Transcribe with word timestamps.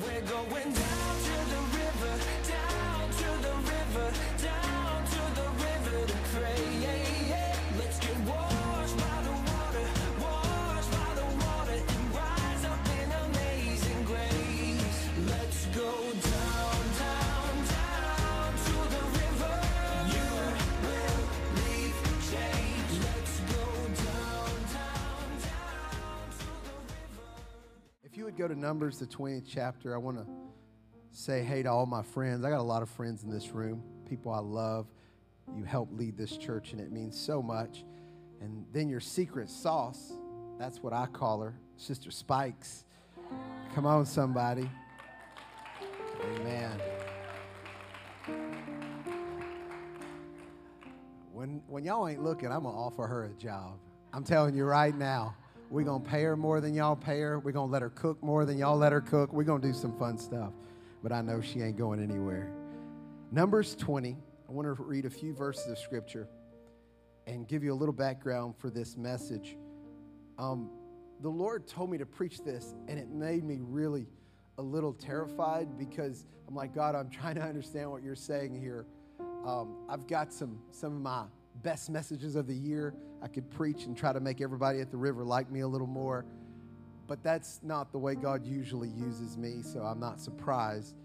We're 0.00 0.20
going 0.22 0.72
down 0.72 1.16
to 1.22 1.32
the 1.50 1.60
river, 1.76 1.81
would 28.32 28.38
go 28.38 28.48
to 28.48 28.58
Numbers, 28.58 28.98
the 28.98 29.06
20th 29.06 29.44
chapter, 29.46 29.94
I 29.94 29.98
want 29.98 30.16
to 30.16 30.26
say 31.10 31.42
hey 31.42 31.62
to 31.62 31.70
all 31.70 31.84
my 31.84 32.02
friends. 32.02 32.46
I 32.46 32.50
got 32.50 32.60
a 32.60 32.62
lot 32.62 32.82
of 32.82 32.88
friends 32.88 33.24
in 33.24 33.30
this 33.30 33.50
room, 33.50 33.82
people 34.08 34.32
I 34.32 34.38
love. 34.38 34.86
You 35.54 35.64
help 35.64 35.90
lead 35.92 36.16
this 36.16 36.38
church, 36.38 36.72
and 36.72 36.80
it 36.80 36.90
means 36.90 37.18
so 37.18 37.42
much. 37.42 37.84
And 38.40 38.64
then 38.72 38.88
your 38.88 39.00
secret 39.00 39.50
sauce, 39.50 40.14
that's 40.58 40.82
what 40.82 40.94
I 40.94 41.06
call 41.06 41.42
her, 41.42 41.54
Sister 41.76 42.10
Spikes. 42.10 42.84
Come 43.74 43.84
on, 43.84 44.06
somebody. 44.06 44.70
Amen. 46.36 46.80
When, 51.34 51.62
when 51.66 51.84
y'all 51.84 52.08
ain't 52.08 52.22
looking, 52.22 52.50
I'm 52.50 52.62
going 52.62 52.74
to 52.74 52.80
offer 52.80 53.06
her 53.06 53.24
a 53.24 53.32
job. 53.34 53.78
I'm 54.14 54.24
telling 54.24 54.54
you 54.54 54.64
right 54.64 54.96
now. 54.96 55.36
We're 55.72 55.84
going 55.84 56.02
to 56.02 56.08
pay 56.10 56.22
her 56.24 56.36
more 56.36 56.60
than 56.60 56.74
y'all 56.74 56.94
pay 56.94 57.18
her. 57.20 57.38
We're 57.38 57.52
going 57.52 57.68
to 57.68 57.72
let 57.72 57.80
her 57.80 57.88
cook 57.88 58.22
more 58.22 58.44
than 58.44 58.58
y'all 58.58 58.76
let 58.76 58.92
her 58.92 59.00
cook. 59.00 59.32
We're 59.32 59.44
going 59.44 59.62
to 59.62 59.68
do 59.68 59.72
some 59.72 59.98
fun 59.98 60.18
stuff. 60.18 60.52
But 61.02 61.12
I 61.12 61.22
know 61.22 61.40
she 61.40 61.62
ain't 61.62 61.78
going 61.78 62.02
anywhere. 62.02 62.52
Numbers 63.30 63.74
20. 63.76 64.14
I 64.46 64.52
want 64.52 64.66
to 64.66 64.82
read 64.82 65.06
a 65.06 65.10
few 65.10 65.32
verses 65.32 65.70
of 65.72 65.78
scripture 65.78 66.28
and 67.26 67.48
give 67.48 67.64
you 67.64 67.72
a 67.72 67.74
little 67.74 67.94
background 67.94 68.54
for 68.58 68.68
this 68.68 68.98
message. 68.98 69.56
Um, 70.38 70.68
the 71.22 71.30
Lord 71.30 71.66
told 71.66 71.88
me 71.88 71.96
to 71.96 72.04
preach 72.04 72.44
this, 72.44 72.74
and 72.86 72.98
it 72.98 73.08
made 73.08 73.42
me 73.42 73.56
really 73.62 74.06
a 74.58 74.62
little 74.62 74.92
terrified 74.92 75.78
because 75.78 76.26
I'm 76.46 76.54
like, 76.54 76.74
God, 76.74 76.94
I'm 76.94 77.08
trying 77.08 77.36
to 77.36 77.42
understand 77.42 77.90
what 77.90 78.02
you're 78.02 78.14
saying 78.14 78.60
here. 78.60 78.84
Um, 79.46 79.86
I've 79.88 80.06
got 80.06 80.34
some 80.34 80.58
some 80.70 80.96
of 80.96 81.00
my 81.00 81.24
best 81.62 81.90
messages 81.90 82.36
of 82.36 82.46
the 82.46 82.54
year 82.54 82.94
I 83.22 83.28
could 83.28 83.50
preach 83.50 83.84
and 83.84 83.96
try 83.96 84.12
to 84.12 84.20
make 84.20 84.40
everybody 84.40 84.80
at 84.80 84.90
the 84.90 84.96
river 84.96 85.24
like 85.24 85.50
me 85.50 85.60
a 85.60 85.68
little 85.68 85.86
more, 85.86 86.24
but 87.06 87.22
that's 87.22 87.60
not 87.62 87.92
the 87.92 87.98
way 87.98 88.14
God 88.14 88.44
usually 88.44 88.88
uses 88.88 89.36
me, 89.36 89.62
so 89.62 89.80
I'm 89.80 90.00
not 90.00 90.20
surprised. 90.20 90.96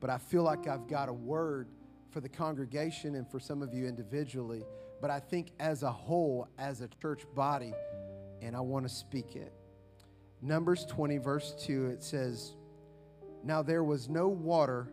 But 0.00 0.10
I 0.10 0.18
feel 0.18 0.42
like 0.42 0.66
I've 0.66 0.88
got 0.88 1.08
a 1.08 1.12
word 1.12 1.68
for 2.10 2.20
the 2.20 2.28
congregation 2.28 3.14
and 3.14 3.30
for 3.30 3.38
some 3.38 3.62
of 3.62 3.72
you 3.72 3.86
individually, 3.86 4.64
but 5.00 5.10
I 5.10 5.20
think 5.20 5.52
as 5.60 5.82
a 5.82 5.90
whole, 5.92 6.48
as 6.58 6.80
a 6.80 6.88
church 7.00 7.24
body, 7.34 7.72
and 8.42 8.56
I 8.56 8.60
want 8.60 8.86
to 8.86 8.92
speak 8.92 9.36
it. 9.36 9.52
Numbers 10.42 10.86
20, 10.86 11.18
verse 11.18 11.54
2, 11.60 11.86
it 11.86 12.02
says, 12.02 12.54
Now 13.44 13.62
there 13.62 13.84
was 13.84 14.08
no 14.08 14.28
water 14.28 14.88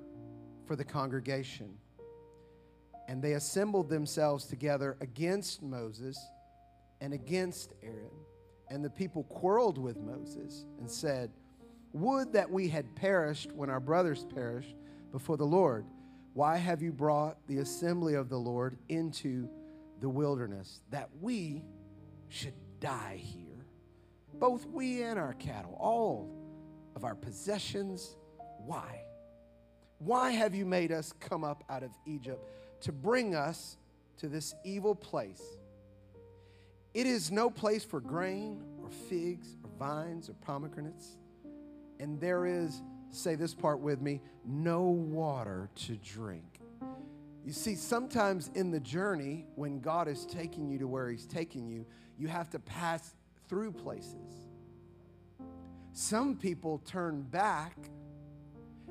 for 0.65 0.75
the 0.75 0.83
congregation. 0.83 1.73
And 3.07 3.21
they 3.21 3.33
assembled 3.33 3.89
themselves 3.89 4.45
together 4.45 4.97
against 5.01 5.61
Moses 5.61 6.19
and 6.99 7.13
against 7.13 7.73
Aaron. 7.81 8.11
And 8.69 8.83
the 8.83 8.89
people 8.89 9.23
quarreled 9.23 9.77
with 9.77 9.97
Moses 9.97 10.65
and 10.79 10.89
said, 10.89 11.31
Would 11.93 12.33
that 12.33 12.51
we 12.51 12.67
had 12.67 12.95
perished 12.95 13.51
when 13.53 13.69
our 13.69 13.79
brothers 13.79 14.25
perished 14.33 14.75
before 15.11 15.37
the 15.37 15.45
Lord. 15.45 15.85
Why 16.33 16.57
have 16.57 16.81
you 16.81 16.91
brought 16.91 17.37
the 17.47 17.57
assembly 17.59 18.13
of 18.13 18.29
the 18.29 18.37
Lord 18.37 18.77
into 18.89 19.49
the 19.99 20.09
wilderness, 20.09 20.81
that 20.91 21.09
we 21.19 21.63
should 22.29 22.53
die 22.79 23.19
here? 23.19 23.65
Both 24.35 24.67
we 24.67 25.01
and 25.01 25.17
our 25.17 25.33
cattle, 25.33 25.75
all 25.79 26.29
of 26.95 27.03
our 27.03 27.15
possessions. 27.15 28.15
Why? 28.59 29.01
Why 29.97 30.31
have 30.31 30.53
you 30.53 30.65
made 30.65 30.91
us 30.91 31.11
come 31.19 31.43
up 31.43 31.63
out 31.69 31.81
of 31.81 31.91
Egypt 32.05 32.47
to 32.81 32.91
bring 32.91 33.35
us 33.35 33.77
to 34.17 34.27
this 34.27 34.55
evil 34.63 34.95
place? 34.95 35.41
It 36.93 37.05
is 37.05 37.31
no 37.31 37.49
place 37.49 37.83
for 37.83 37.99
grain 37.99 38.63
or 38.81 38.89
figs 38.89 39.55
or 39.63 39.69
vines 39.77 40.29
or 40.29 40.33
pomegranates. 40.33 41.17
And 41.99 42.19
there 42.19 42.45
is, 42.45 42.81
say 43.11 43.35
this 43.35 43.53
part 43.53 43.79
with 43.79 44.01
me, 44.01 44.21
no 44.45 44.81
water 44.81 45.69
to 45.75 45.95
drink. 45.97 46.59
You 47.45 47.53
see, 47.53 47.75
sometimes 47.75 48.51
in 48.55 48.71
the 48.71 48.79
journey, 48.79 49.45
when 49.55 49.79
God 49.79 50.07
is 50.07 50.25
taking 50.25 50.69
you 50.69 50.79
to 50.79 50.87
where 50.87 51.09
He's 51.09 51.25
taking 51.25 51.67
you, 51.67 51.85
you 52.17 52.27
have 52.27 52.49
to 52.49 52.59
pass 52.59 53.13
through 53.47 53.71
places. 53.71 54.49
Some 55.93 56.35
people 56.35 56.79
turn 56.85 57.21
back 57.21 57.77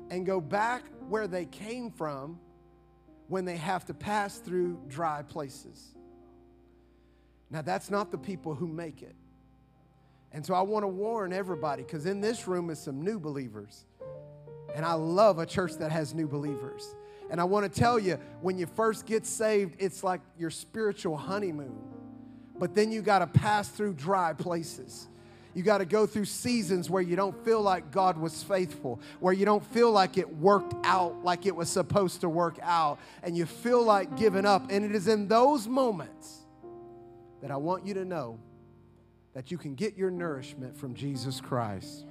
and 0.09 0.25
go 0.25 0.41
back 0.41 0.83
where 1.07 1.27
they 1.27 1.45
came 1.45 1.91
from 1.91 2.39
when 3.27 3.45
they 3.45 3.57
have 3.57 3.85
to 3.85 3.93
pass 3.93 4.37
through 4.37 4.79
dry 4.87 5.21
places. 5.21 5.95
Now, 7.49 7.61
that's 7.61 7.89
not 7.89 8.11
the 8.11 8.17
people 8.17 8.55
who 8.55 8.67
make 8.67 9.01
it. 9.01 9.15
And 10.33 10.45
so 10.45 10.53
I 10.53 10.61
want 10.61 10.83
to 10.83 10.87
warn 10.87 11.31
everybody 11.31 11.83
because 11.83 12.05
in 12.05 12.21
this 12.21 12.47
room 12.47 12.69
is 12.69 12.79
some 12.79 13.01
new 13.01 13.19
believers. 13.19 13.85
And 14.75 14.85
I 14.85 14.93
love 14.93 15.39
a 15.39 15.45
church 15.45 15.73
that 15.75 15.91
has 15.91 16.13
new 16.13 16.27
believers. 16.27 16.95
And 17.29 17.41
I 17.41 17.45
want 17.45 17.71
to 17.71 17.79
tell 17.79 17.97
you, 17.97 18.19
when 18.41 18.57
you 18.57 18.65
first 18.65 19.05
get 19.05 19.25
saved, 19.25 19.75
it's 19.79 20.03
like 20.03 20.21
your 20.37 20.49
spiritual 20.49 21.17
honeymoon. 21.17 21.77
But 22.59 22.75
then 22.75 22.91
you 22.91 23.01
got 23.01 23.19
to 23.19 23.27
pass 23.27 23.69
through 23.69 23.93
dry 23.93 24.33
places. 24.33 25.07
You 25.57 25.63
got 25.63 25.79
to 25.79 25.85
go 25.85 26.05
through 26.05 26.25
seasons 26.25 26.87
where 26.87 27.01
you 27.01 27.15
don't 27.15 27.35
feel 27.43 27.63
like 27.63 27.89
God 27.89 28.19
was 28.19 28.43
faithful, 28.43 28.99
where 29.19 29.33
you 29.33 29.43
don't 29.43 29.65
feel 29.65 29.91
like 29.91 30.19
it 30.19 30.37
worked 30.37 30.75
out 30.83 31.23
like 31.23 31.47
it 31.47 31.55
was 31.55 31.67
supposed 31.67 32.21
to 32.21 32.29
work 32.29 32.59
out, 32.61 32.99
and 33.23 33.35
you 33.35 33.47
feel 33.47 33.81
like 33.83 34.15
giving 34.17 34.45
up. 34.45 34.69
And 34.69 34.85
it 34.85 34.93
is 34.93 35.07
in 35.07 35.27
those 35.27 35.67
moments 35.67 36.45
that 37.41 37.49
I 37.49 37.57
want 37.57 37.87
you 37.87 37.95
to 37.95 38.05
know 38.05 38.37
that 39.33 39.49
you 39.49 39.57
can 39.57 39.73
get 39.73 39.97
your 39.97 40.11
nourishment 40.11 40.77
from 40.77 40.93
Jesus 40.93 41.41
Christ. 41.41 42.05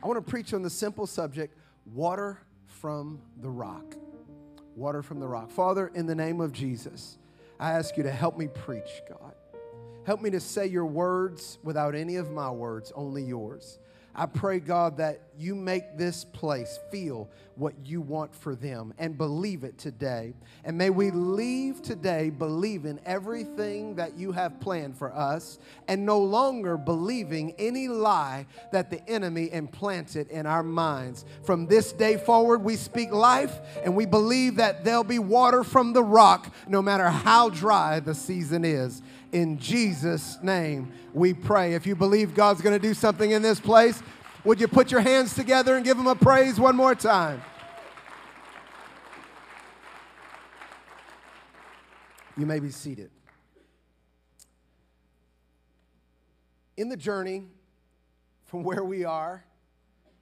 I 0.00 0.06
want 0.06 0.24
to 0.24 0.30
preach 0.30 0.54
on 0.54 0.62
the 0.62 0.70
simple 0.70 1.08
subject 1.08 1.58
water 1.84 2.38
from 2.68 3.18
the 3.42 3.50
rock. 3.50 3.96
Water 4.76 5.02
from 5.02 5.20
the 5.20 5.26
rock. 5.26 5.50
Father, 5.50 5.90
in 5.94 6.06
the 6.06 6.14
name 6.14 6.40
of 6.40 6.52
Jesus, 6.52 7.18
I 7.58 7.72
ask 7.72 7.96
you 7.96 8.02
to 8.02 8.10
help 8.10 8.36
me 8.36 8.46
preach, 8.46 9.02
God. 9.08 9.34
Help 10.04 10.20
me 10.20 10.30
to 10.30 10.38
say 10.38 10.66
your 10.66 10.84
words 10.84 11.58
without 11.64 11.94
any 11.94 12.16
of 12.16 12.30
my 12.30 12.50
words, 12.50 12.92
only 12.94 13.22
yours. 13.22 13.78
I 14.18 14.24
pray, 14.24 14.60
God, 14.60 14.96
that 14.96 15.20
you 15.38 15.54
make 15.54 15.98
this 15.98 16.24
place 16.24 16.78
feel 16.90 17.28
what 17.54 17.74
you 17.84 18.00
want 18.00 18.34
for 18.34 18.54
them 18.54 18.94
and 18.98 19.18
believe 19.18 19.62
it 19.62 19.76
today. 19.76 20.32
And 20.64 20.78
may 20.78 20.88
we 20.88 21.10
leave 21.10 21.82
today 21.82 22.30
believing 22.30 22.98
everything 23.04 23.96
that 23.96 24.16
you 24.16 24.32
have 24.32 24.58
planned 24.58 24.96
for 24.96 25.12
us 25.12 25.58
and 25.86 26.06
no 26.06 26.18
longer 26.18 26.78
believing 26.78 27.54
any 27.58 27.88
lie 27.88 28.46
that 28.72 28.90
the 28.90 29.06
enemy 29.06 29.52
implanted 29.52 30.30
in 30.30 30.46
our 30.46 30.62
minds. 30.62 31.26
From 31.44 31.66
this 31.66 31.92
day 31.92 32.16
forward, 32.16 32.64
we 32.64 32.76
speak 32.76 33.10
life 33.10 33.58
and 33.84 33.94
we 33.94 34.06
believe 34.06 34.56
that 34.56 34.82
there'll 34.82 35.04
be 35.04 35.18
water 35.18 35.62
from 35.62 35.92
the 35.92 36.02
rock 36.02 36.54
no 36.66 36.80
matter 36.80 37.10
how 37.10 37.50
dry 37.50 38.00
the 38.00 38.14
season 38.14 38.64
is. 38.64 39.02
In 39.36 39.58
Jesus' 39.58 40.38
name, 40.42 40.90
we 41.12 41.34
pray. 41.34 41.74
If 41.74 41.86
you 41.86 41.94
believe 41.94 42.34
God's 42.34 42.62
going 42.62 42.74
to 42.74 42.80
do 42.80 42.94
something 42.94 43.32
in 43.32 43.42
this 43.42 43.60
place, 43.60 44.02
would 44.44 44.58
you 44.58 44.66
put 44.66 44.90
your 44.90 45.02
hands 45.02 45.34
together 45.34 45.76
and 45.76 45.84
give 45.84 45.98
Him 45.98 46.06
a 46.06 46.14
praise 46.14 46.58
one 46.58 46.74
more 46.74 46.94
time? 46.94 47.42
You 52.38 52.46
may 52.46 52.60
be 52.60 52.70
seated. 52.70 53.10
In 56.78 56.88
the 56.88 56.96
journey 56.96 57.44
from 58.46 58.62
where 58.62 58.84
we 58.84 59.04
are 59.04 59.44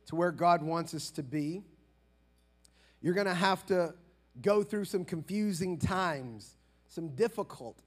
to 0.06 0.16
where 0.16 0.32
God 0.32 0.60
wants 0.60 0.92
us 0.92 1.12
to 1.12 1.22
be, 1.22 1.62
you're 3.00 3.14
going 3.14 3.28
to 3.28 3.34
have 3.34 3.64
to 3.66 3.94
go 4.42 4.64
through 4.64 4.86
some 4.86 5.04
confusing 5.04 5.78
times, 5.78 6.56
some 6.88 7.10
difficult 7.14 7.78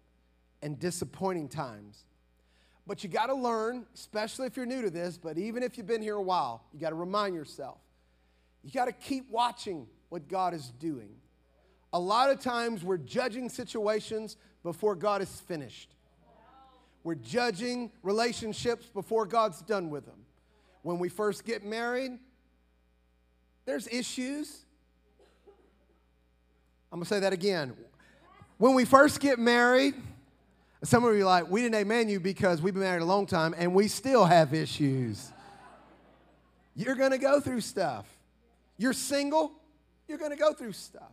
and 0.62 0.80
disappointing 0.80 1.50
times. 1.50 2.04
But 2.86 3.04
you 3.04 3.10
got 3.10 3.28
to 3.28 3.36
learn, 3.36 3.86
especially 3.94 4.48
if 4.48 4.56
you're 4.56 4.66
new 4.66 4.82
to 4.82 4.90
this, 4.90 5.18
but 5.18 5.38
even 5.38 5.62
if 5.62 5.78
you've 5.78 5.88
been 5.88 6.02
here 6.02 6.16
a 6.16 6.22
while, 6.22 6.64
you 6.74 6.80
got 6.80 6.90
to 6.90 6.96
remind 6.96 7.36
yourself. 7.36 7.80
You 8.64 8.72
got 8.72 8.86
to 8.86 8.94
keep 8.94 9.30
watching 9.30 9.88
what 10.10 10.28
God 10.28 10.54
is 10.54 10.72
doing. 10.80 11.10
A 11.94 12.00
lot 12.00 12.30
of 12.30 12.40
times 12.40 12.84
we're 12.84 12.98
judging 12.98 13.50
situations 13.50 14.38
before 14.64 14.96
God 14.96 15.22
is 15.22 15.30
finished. 15.42 15.96
We're 17.04 17.16
judging 17.16 17.92
relationships 18.04 18.88
before 18.88 19.26
God's 19.26 19.62
done 19.62 19.90
with 19.90 20.06
them. 20.06 20.26
When 20.82 21.00
we 21.00 21.10
first 21.10 21.46
get 21.46 21.66
married, 21.66 22.12
there's 23.66 23.88
issues. 23.88 24.66
I'm 26.92 27.00
gonna 27.00 27.06
say 27.06 27.20
that 27.20 27.34
again. 27.34 27.74
When 28.58 28.74
we 28.74 28.86
first 28.86 29.20
get 29.20 29.40
married, 29.40 29.94
some 30.84 31.04
of 31.04 31.16
you 31.16 31.22
are 31.22 31.26
like, 31.26 31.50
we 31.50 31.62
didn't 31.62 31.76
amen 31.76 32.08
you 32.08 32.20
because 32.20 32.62
we've 32.62 32.74
been 32.74 32.84
married 32.84 33.02
a 33.02 33.06
long 33.06 33.26
time 33.26 33.56
and 33.58 33.74
we 33.74 33.88
still 33.88 34.26
have 34.26 34.54
issues. 34.54 35.32
You're 36.76 36.96
gonna 36.96 37.18
go 37.18 37.40
through 37.40 37.62
stuff. 37.62 38.06
You're 38.78 38.94
single, 38.94 39.54
you're 40.08 40.20
gonna 40.20 40.36
go 40.36 40.54
through 40.54 40.74
stuff. 40.74 41.12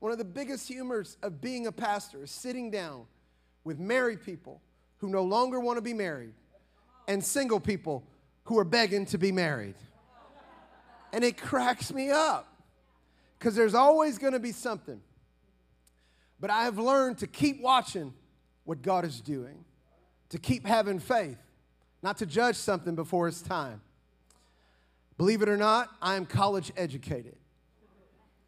One 0.00 0.12
of 0.12 0.18
the 0.18 0.24
biggest 0.24 0.68
humors 0.68 1.16
of 1.22 1.40
being 1.40 1.66
a 1.66 1.72
pastor 1.72 2.24
is 2.24 2.30
sitting 2.30 2.70
down 2.70 3.06
with 3.64 3.78
married 3.78 4.22
people 4.22 4.60
who 4.98 5.08
no 5.08 5.22
longer 5.22 5.60
wanna 5.60 5.80
be 5.80 5.94
married 5.94 6.34
and 7.08 7.24
single 7.24 7.58
people 7.58 8.04
who 8.44 8.58
are 8.58 8.64
begging 8.64 9.06
to 9.06 9.18
be 9.18 9.32
married. 9.32 9.76
And 11.14 11.24
it 11.24 11.38
cracks 11.38 11.90
me 11.90 12.10
up 12.10 12.46
because 13.38 13.54
there's 13.54 13.74
always 13.74 14.18
gonna 14.18 14.38
be 14.38 14.52
something. 14.52 15.00
But 16.38 16.50
I 16.50 16.64
have 16.64 16.78
learned 16.78 17.18
to 17.18 17.26
keep 17.26 17.62
watching 17.62 18.12
what 18.66 18.82
God 18.82 19.04
is 19.04 19.20
doing, 19.20 19.64
to 20.28 20.38
keep 20.38 20.66
having 20.66 20.98
faith, 20.98 21.38
not 22.02 22.18
to 22.18 22.26
judge 22.26 22.56
something 22.56 22.94
before 22.94 23.28
it's 23.28 23.40
time. 23.40 23.80
Believe 25.16 25.40
it 25.40 25.48
or 25.48 25.56
not, 25.56 25.88
I 26.02 26.16
am 26.16 26.26
college 26.26 26.70
educated. 26.76 27.36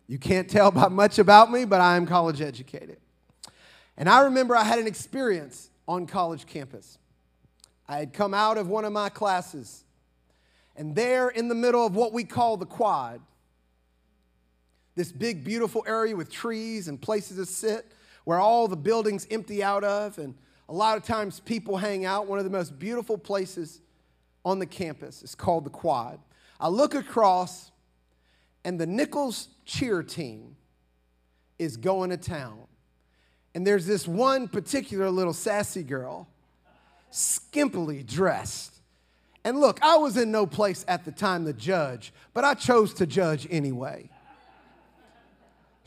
You 0.06 0.19
can't 0.19 0.50
tell 0.50 0.70
by 0.70 0.88
much 0.88 1.19
about 1.19 1.50
me, 1.50 1.65
but 1.65 1.81
I 1.81 1.97
am 1.97 2.05
college 2.05 2.41
educated. 2.41 2.99
And 3.97 4.09
I 4.09 4.23
remember 4.23 4.55
I 4.55 4.65
had 4.65 4.79
an 4.79 4.87
experience 4.87 5.70
on 5.87 6.06
college 6.06 6.47
campus. 6.47 6.99
I 7.88 7.99
had 7.99 8.12
come 8.12 8.35
out 8.35 8.59
of 8.59 8.69
one 8.69 8.85
of 8.85 8.93
my 8.93 9.09
classes, 9.09 9.85
and 10.76 10.94
there 10.94 11.29
in 11.29 11.49
the 11.49 11.55
middle 11.55 11.87
of 11.87 11.94
what 11.94 12.12
we 12.12 12.25
call 12.25 12.56
the 12.56 12.67
quad, 12.67 13.20
this 14.94 15.12
big, 15.12 15.44
beautiful 15.44 15.85
area 15.87 16.15
with 16.15 16.31
trees 16.31 16.88
and 16.88 17.00
places 17.00 17.37
to 17.37 17.47
sit 17.47 17.87
where 18.29 18.39
all 18.39 18.69
the 18.69 18.77
buildings 18.77 19.27
empty 19.31 19.63
out 19.63 19.83
of, 19.83 20.19
and 20.19 20.35
a 20.69 20.73
lot 20.75 20.99
of 20.99 21.03
times 21.03 21.41
people 21.41 21.79
hang 21.79 22.05
out. 22.05 22.27
One 22.27 22.39
of 22.39 22.45
the 22.45 22.51
most 22.51 22.79
beautiful 22.79 23.17
places 23.17 23.81
on 24.45 24.59
the 24.59 24.67
campus 24.67 25.23
is 25.23 25.35
called 25.35 25.65
the 25.65 25.71
Quad. 25.71 26.21
I 26.61 26.69
look 26.69 26.95
across, 26.95 27.71
and 28.67 28.79
the 28.79 28.85
Nicholls 28.85 29.49
cheer 29.65 30.03
team 30.03 30.57
is 31.59 31.79
going 31.79 32.11
to 32.11 32.19
town. 32.19 32.59
And 33.55 33.67
there's 33.67 33.87
this 33.87 34.07
one 34.07 34.47
particular 34.47 35.09
little 35.09 35.33
sassy 35.33 35.83
girl, 35.83 36.29
skimpily 37.11 38.07
dressed. 38.07 38.75
And 39.43 39.59
look, 39.59 39.83
I 39.83 39.97
was 39.97 40.19
in 40.19 40.31
no 40.31 40.45
place 40.45 40.85
at 40.87 41.07
the 41.07 41.13
time 41.13 41.47
to 41.47 41.55
judge, 41.55 42.13
but 42.35 42.45
I 42.45 42.53
chose 42.53 42.93
to 42.93 43.07
judge 43.07 43.49
anyway 43.51 44.11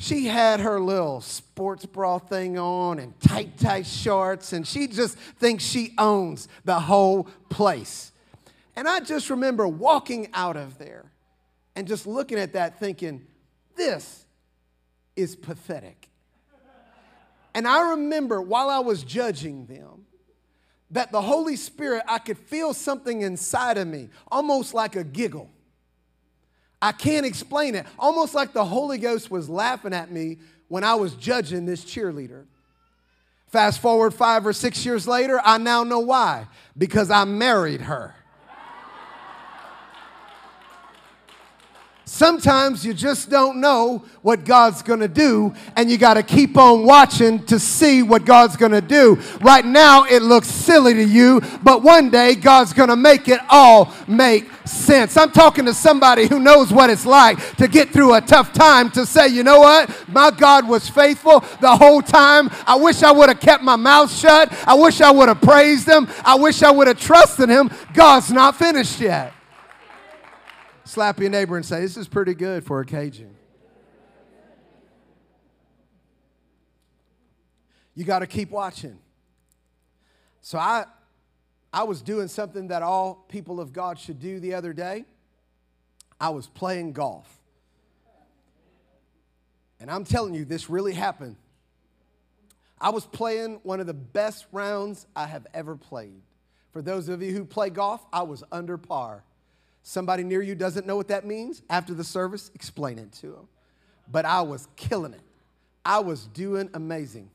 she 0.01 0.25
had 0.25 0.59
her 0.61 0.79
little 0.79 1.21
sports 1.21 1.85
bra 1.85 2.17
thing 2.17 2.57
on 2.57 2.97
and 2.97 3.17
tight, 3.19 3.55
tight 3.59 3.85
shorts, 3.85 4.51
and 4.51 4.65
she 4.65 4.87
just 4.87 5.15
thinks 5.15 5.63
she 5.63 5.93
owns 5.99 6.47
the 6.65 6.79
whole 6.79 7.25
place. 7.49 8.11
And 8.75 8.87
I 8.87 9.01
just 9.01 9.29
remember 9.29 9.67
walking 9.67 10.29
out 10.33 10.57
of 10.57 10.79
there 10.79 11.11
and 11.75 11.87
just 11.87 12.07
looking 12.07 12.39
at 12.39 12.53
that 12.53 12.79
thinking, 12.79 13.27
this 13.75 14.25
is 15.15 15.35
pathetic. 15.35 16.09
And 17.53 17.67
I 17.67 17.91
remember 17.91 18.41
while 18.41 18.69
I 18.69 18.79
was 18.79 19.03
judging 19.03 19.67
them, 19.67 20.07
that 20.89 21.11
the 21.11 21.21
Holy 21.21 21.55
Spirit, 21.55 22.03
I 22.07 22.17
could 22.17 22.39
feel 22.39 22.73
something 22.73 23.21
inside 23.21 23.77
of 23.77 23.87
me, 23.87 24.09
almost 24.31 24.73
like 24.73 24.95
a 24.95 25.03
giggle 25.03 25.51
I 26.81 26.91
can't 26.91 27.25
explain 27.25 27.75
it. 27.75 27.85
Almost 27.99 28.33
like 28.33 28.53
the 28.53 28.65
Holy 28.65 28.97
Ghost 28.97 29.29
was 29.29 29.49
laughing 29.49 29.93
at 29.93 30.11
me 30.11 30.37
when 30.67 30.83
I 30.83 30.95
was 30.95 31.13
judging 31.15 31.65
this 31.65 31.85
cheerleader. 31.85 32.45
Fast 33.47 33.81
forward 33.81 34.13
five 34.13 34.47
or 34.47 34.53
six 34.53 34.85
years 34.85 35.07
later, 35.07 35.41
I 35.43 35.57
now 35.57 35.83
know 35.83 35.99
why. 35.99 36.47
Because 36.77 37.11
I 37.11 37.25
married 37.25 37.81
her. 37.81 38.15
Sometimes 42.11 42.85
you 42.85 42.93
just 42.93 43.29
don't 43.29 43.61
know 43.61 44.03
what 44.21 44.43
God's 44.43 44.81
gonna 44.81 45.07
do, 45.07 45.53
and 45.77 45.89
you 45.89 45.97
gotta 45.97 46.21
keep 46.21 46.57
on 46.57 46.85
watching 46.85 47.41
to 47.45 47.57
see 47.57 48.03
what 48.03 48.25
God's 48.25 48.57
gonna 48.57 48.81
do. 48.81 49.17
Right 49.39 49.63
now, 49.63 50.03
it 50.03 50.21
looks 50.21 50.49
silly 50.49 50.93
to 50.93 51.03
you, 51.05 51.41
but 51.63 51.83
one 51.83 52.09
day, 52.09 52.35
God's 52.35 52.73
gonna 52.73 52.97
make 52.97 53.29
it 53.29 53.39
all 53.49 53.93
make 54.09 54.49
sense. 54.65 55.15
I'm 55.15 55.31
talking 55.31 55.63
to 55.65 55.73
somebody 55.73 56.27
who 56.27 56.41
knows 56.41 56.69
what 56.69 56.89
it's 56.89 57.05
like 57.05 57.39
to 57.55 57.69
get 57.69 57.91
through 57.91 58.13
a 58.15 58.21
tough 58.21 58.51
time 58.51 58.91
to 58.91 59.05
say, 59.05 59.29
you 59.29 59.43
know 59.43 59.61
what? 59.61 59.89
My 60.09 60.31
God 60.31 60.67
was 60.67 60.89
faithful 60.89 61.45
the 61.61 61.77
whole 61.77 62.01
time. 62.01 62.49
I 62.67 62.75
wish 62.75 63.03
I 63.03 63.11
would 63.13 63.29
have 63.29 63.39
kept 63.39 63.63
my 63.63 63.77
mouth 63.77 64.13
shut. 64.13 64.51
I 64.67 64.73
wish 64.73 64.99
I 64.99 65.11
would 65.11 65.29
have 65.29 65.41
praised 65.41 65.87
Him. 65.87 66.09
I 66.25 66.35
wish 66.35 66.61
I 66.61 66.71
would 66.71 66.87
have 66.87 66.99
trusted 66.99 67.47
Him. 67.47 67.71
God's 67.93 68.33
not 68.33 68.57
finished 68.57 68.99
yet. 68.99 69.33
Slap 70.91 71.21
your 71.21 71.29
neighbor 71.29 71.55
and 71.55 71.65
say, 71.65 71.79
This 71.79 71.95
is 71.95 72.09
pretty 72.09 72.33
good 72.33 72.65
for 72.65 72.81
a 72.81 72.85
Cajun. 72.85 73.33
You 77.95 78.03
got 78.03 78.19
to 78.19 78.27
keep 78.27 78.51
watching. 78.51 78.99
So 80.41 80.59
I, 80.59 80.83
I 81.71 81.83
was 81.83 82.01
doing 82.01 82.27
something 82.27 82.67
that 82.67 82.81
all 82.81 83.25
people 83.29 83.61
of 83.61 83.71
God 83.71 83.99
should 83.99 84.19
do 84.19 84.41
the 84.41 84.53
other 84.53 84.73
day. 84.73 85.05
I 86.19 86.27
was 86.27 86.47
playing 86.47 86.91
golf. 86.91 87.39
And 89.79 89.89
I'm 89.89 90.03
telling 90.03 90.33
you, 90.33 90.43
this 90.43 90.69
really 90.69 90.93
happened. 90.93 91.37
I 92.81 92.89
was 92.89 93.05
playing 93.05 93.61
one 93.63 93.79
of 93.79 93.87
the 93.87 93.93
best 93.93 94.45
rounds 94.51 95.07
I 95.15 95.27
have 95.27 95.47
ever 95.53 95.77
played. 95.77 96.21
For 96.73 96.81
those 96.81 97.07
of 97.07 97.21
you 97.21 97.31
who 97.31 97.45
play 97.45 97.69
golf, 97.69 98.05
I 98.11 98.23
was 98.23 98.43
under 98.51 98.77
par. 98.77 99.23
Somebody 99.83 100.23
near 100.23 100.41
you 100.41 100.55
doesn't 100.55 100.85
know 100.85 100.95
what 100.95 101.07
that 101.07 101.25
means. 101.25 101.61
After 101.69 101.93
the 101.93 102.03
service, 102.03 102.51
explain 102.53 102.99
it 102.99 103.11
to 103.13 103.27
them. 103.27 103.47
But 104.09 104.25
I 104.25 104.41
was 104.41 104.67
killing 104.75 105.13
it. 105.13 105.21
I 105.83 105.99
was 105.99 106.27
doing 106.27 106.69
amazing. 106.73 107.29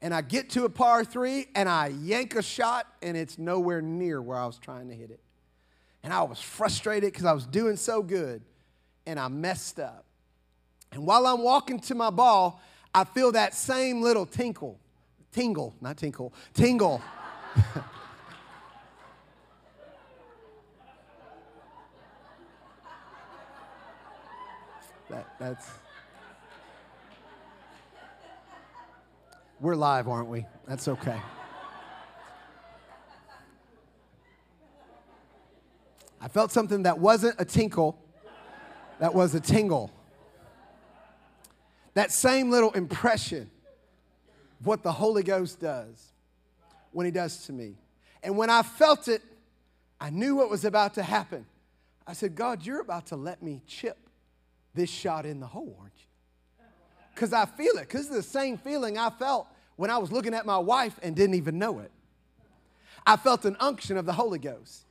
And 0.00 0.14
I 0.14 0.20
get 0.20 0.50
to 0.50 0.64
a 0.64 0.68
par 0.68 1.04
three 1.04 1.46
and 1.54 1.68
I 1.68 1.88
yank 1.88 2.36
a 2.36 2.42
shot 2.42 2.86
and 3.02 3.16
it's 3.16 3.38
nowhere 3.38 3.82
near 3.82 4.22
where 4.22 4.38
I 4.38 4.46
was 4.46 4.58
trying 4.58 4.88
to 4.88 4.94
hit 4.94 5.10
it. 5.10 5.20
And 6.02 6.12
I 6.12 6.22
was 6.22 6.40
frustrated 6.40 7.12
because 7.12 7.24
I 7.26 7.32
was 7.32 7.46
doing 7.46 7.76
so 7.76 8.02
good 8.02 8.42
and 9.06 9.18
I 9.18 9.28
messed 9.28 9.80
up. 9.80 10.04
And 10.92 11.06
while 11.06 11.26
I'm 11.26 11.42
walking 11.42 11.80
to 11.80 11.94
my 11.94 12.10
ball, 12.10 12.60
I 12.94 13.04
feel 13.04 13.32
that 13.32 13.54
same 13.54 14.00
little 14.00 14.24
tinkle, 14.24 14.78
tingle, 15.32 15.74
not 15.80 15.96
tinkle, 15.96 16.32
tingle. 16.54 17.02
That, 25.08 25.26
that's. 25.38 25.68
We're 29.60 29.76
live, 29.76 30.08
aren't 30.08 30.28
we? 30.28 30.46
That's 30.66 30.88
okay. 30.88 31.20
I 36.20 36.28
felt 36.28 36.50
something 36.50 36.82
that 36.82 36.98
wasn't 36.98 37.36
a 37.38 37.44
tinkle, 37.44 37.96
that 38.98 39.14
was 39.14 39.34
a 39.34 39.40
tingle. 39.40 39.92
That 41.94 42.10
same 42.10 42.50
little 42.50 42.72
impression 42.72 43.50
of 44.60 44.66
what 44.66 44.82
the 44.82 44.92
Holy 44.92 45.22
Ghost 45.22 45.60
does 45.60 46.12
when 46.92 47.06
He 47.06 47.12
does 47.12 47.46
to 47.46 47.52
me. 47.52 47.76
And 48.22 48.36
when 48.36 48.50
I 48.50 48.62
felt 48.62 49.08
it, 49.08 49.22
I 50.00 50.10
knew 50.10 50.34
what 50.34 50.50
was 50.50 50.64
about 50.64 50.94
to 50.94 51.02
happen. 51.02 51.46
I 52.06 52.12
said, 52.12 52.34
God, 52.34 52.66
you're 52.66 52.80
about 52.80 53.06
to 53.06 53.16
let 53.16 53.42
me 53.42 53.62
chip 53.66 54.05
this 54.76 54.90
shot 54.90 55.26
in 55.26 55.40
the 55.40 55.46
hole, 55.46 55.76
aren't 55.80 55.92
you? 55.96 56.64
Because 57.14 57.32
I 57.32 57.46
feel 57.46 57.76
it, 57.78 57.88
because 57.88 58.02
it's 58.02 58.14
the 58.14 58.22
same 58.22 58.58
feeling 58.58 58.98
I 58.98 59.10
felt 59.10 59.48
when 59.76 59.90
I 59.90 59.98
was 59.98 60.12
looking 60.12 60.34
at 60.34 60.46
my 60.46 60.58
wife 60.58 60.98
and 61.02 61.16
didn't 61.16 61.34
even 61.34 61.58
know 61.58 61.80
it. 61.80 61.90
I 63.06 63.16
felt 63.16 63.44
an 63.44 63.56
unction 63.58 63.96
of 63.96 64.04
the 64.06 64.12
Holy 64.12 64.38
Ghost. 64.38 64.84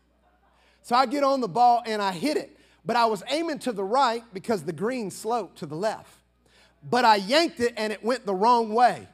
So 0.81 0.95
I 0.95 1.05
get 1.05 1.23
on 1.23 1.41
the 1.41 1.47
ball 1.47 1.83
and 1.85 2.01
I 2.01 2.11
hit 2.11 2.37
it, 2.37 2.57
but 2.85 2.95
I 2.95 3.05
was 3.05 3.23
aiming 3.29 3.59
to 3.59 3.71
the 3.71 3.83
right 3.83 4.23
because 4.33 4.63
the 4.63 4.73
green 4.73 5.11
sloped 5.11 5.59
to 5.59 5.65
the 5.65 5.75
left. 5.75 6.11
But 6.87 7.05
I 7.05 7.15
yanked 7.15 7.59
it 7.59 7.73
and 7.77 7.91
it 7.91 8.03
went 8.03 8.25
the 8.25 8.35
wrong 8.35 8.73
way. 8.73 9.07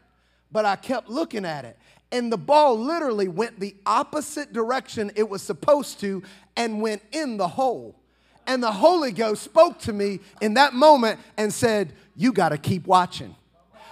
But 0.51 0.66
I 0.66 0.75
kept 0.75 1.10
looking 1.10 1.46
at 1.46 1.63
it. 1.66 1.78
And 2.12 2.32
the 2.32 2.38
ball 2.38 2.78
literally 2.78 3.30
went 3.30 3.60
the 3.60 3.75
opposite 3.86 4.51
direction 4.51 5.12
it 5.16 5.30
was 5.30 5.42
supposed 5.42 6.01
to 6.01 6.24
and 6.58 6.82
went 6.82 7.01
in 7.13 7.38
the 7.38 7.48
hole. 7.48 8.00
And 8.48 8.62
the 8.62 8.72
Holy 8.72 9.12
Ghost 9.12 9.44
spoke 9.44 9.80
to 9.80 9.94
me 9.94 10.20
in 10.42 10.56
that 10.56 10.74
moment 10.74 11.20
and 11.38 11.54
said, 11.54 11.94
You 12.16 12.34
got 12.34 12.50
to 12.50 12.58
keep 12.58 12.88
watching. 12.88 13.36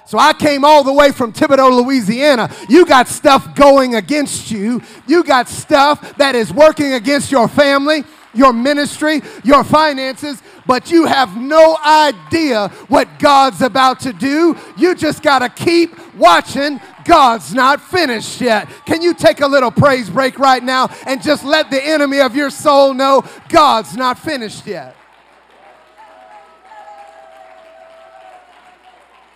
So 0.09 0.17
I 0.17 0.33
came 0.33 0.65
all 0.65 0.83
the 0.83 0.91
way 0.91 1.11
from 1.11 1.31
Thibodaux, 1.31 1.83
Louisiana. 1.85 2.49
You 2.67 2.83
got 2.83 3.07
stuff 3.07 3.53
going 3.53 3.93
against 3.93 4.49
you. 4.49 4.81
You 5.05 5.23
got 5.23 5.47
stuff 5.47 6.17
that 6.17 6.33
is 6.33 6.51
working 6.51 6.93
against 6.93 7.31
your 7.31 7.47
family, 7.47 8.03
your 8.33 8.51
ministry, 8.51 9.21
your 9.43 9.63
finances, 9.63 10.41
but 10.69 10.91
you 10.91 11.07
have 11.07 11.35
no 11.35 11.79
idea 11.83 12.67
what 12.89 13.17
God's 13.17 13.63
about 13.63 14.01
to 14.01 14.13
do. 14.13 14.55
You 14.77 14.93
just 14.93 15.23
got 15.23 15.39
to 15.39 15.49
keep 15.49 15.97
watching. 16.13 16.79
God's 17.05 17.55
not 17.55 17.81
finished 17.81 18.39
yet. 18.39 18.69
Can 18.85 19.01
you 19.01 19.15
take 19.15 19.41
a 19.41 19.47
little 19.47 19.71
praise 19.71 20.11
break 20.11 20.37
right 20.37 20.63
now 20.63 20.95
and 21.07 21.23
just 21.23 21.43
let 21.43 21.71
the 21.71 21.83
enemy 21.83 22.19
of 22.19 22.35
your 22.35 22.51
soul 22.51 22.93
know 22.93 23.23
God's 23.47 23.97
not 23.97 24.19
finished 24.19 24.67
yet? 24.67 24.95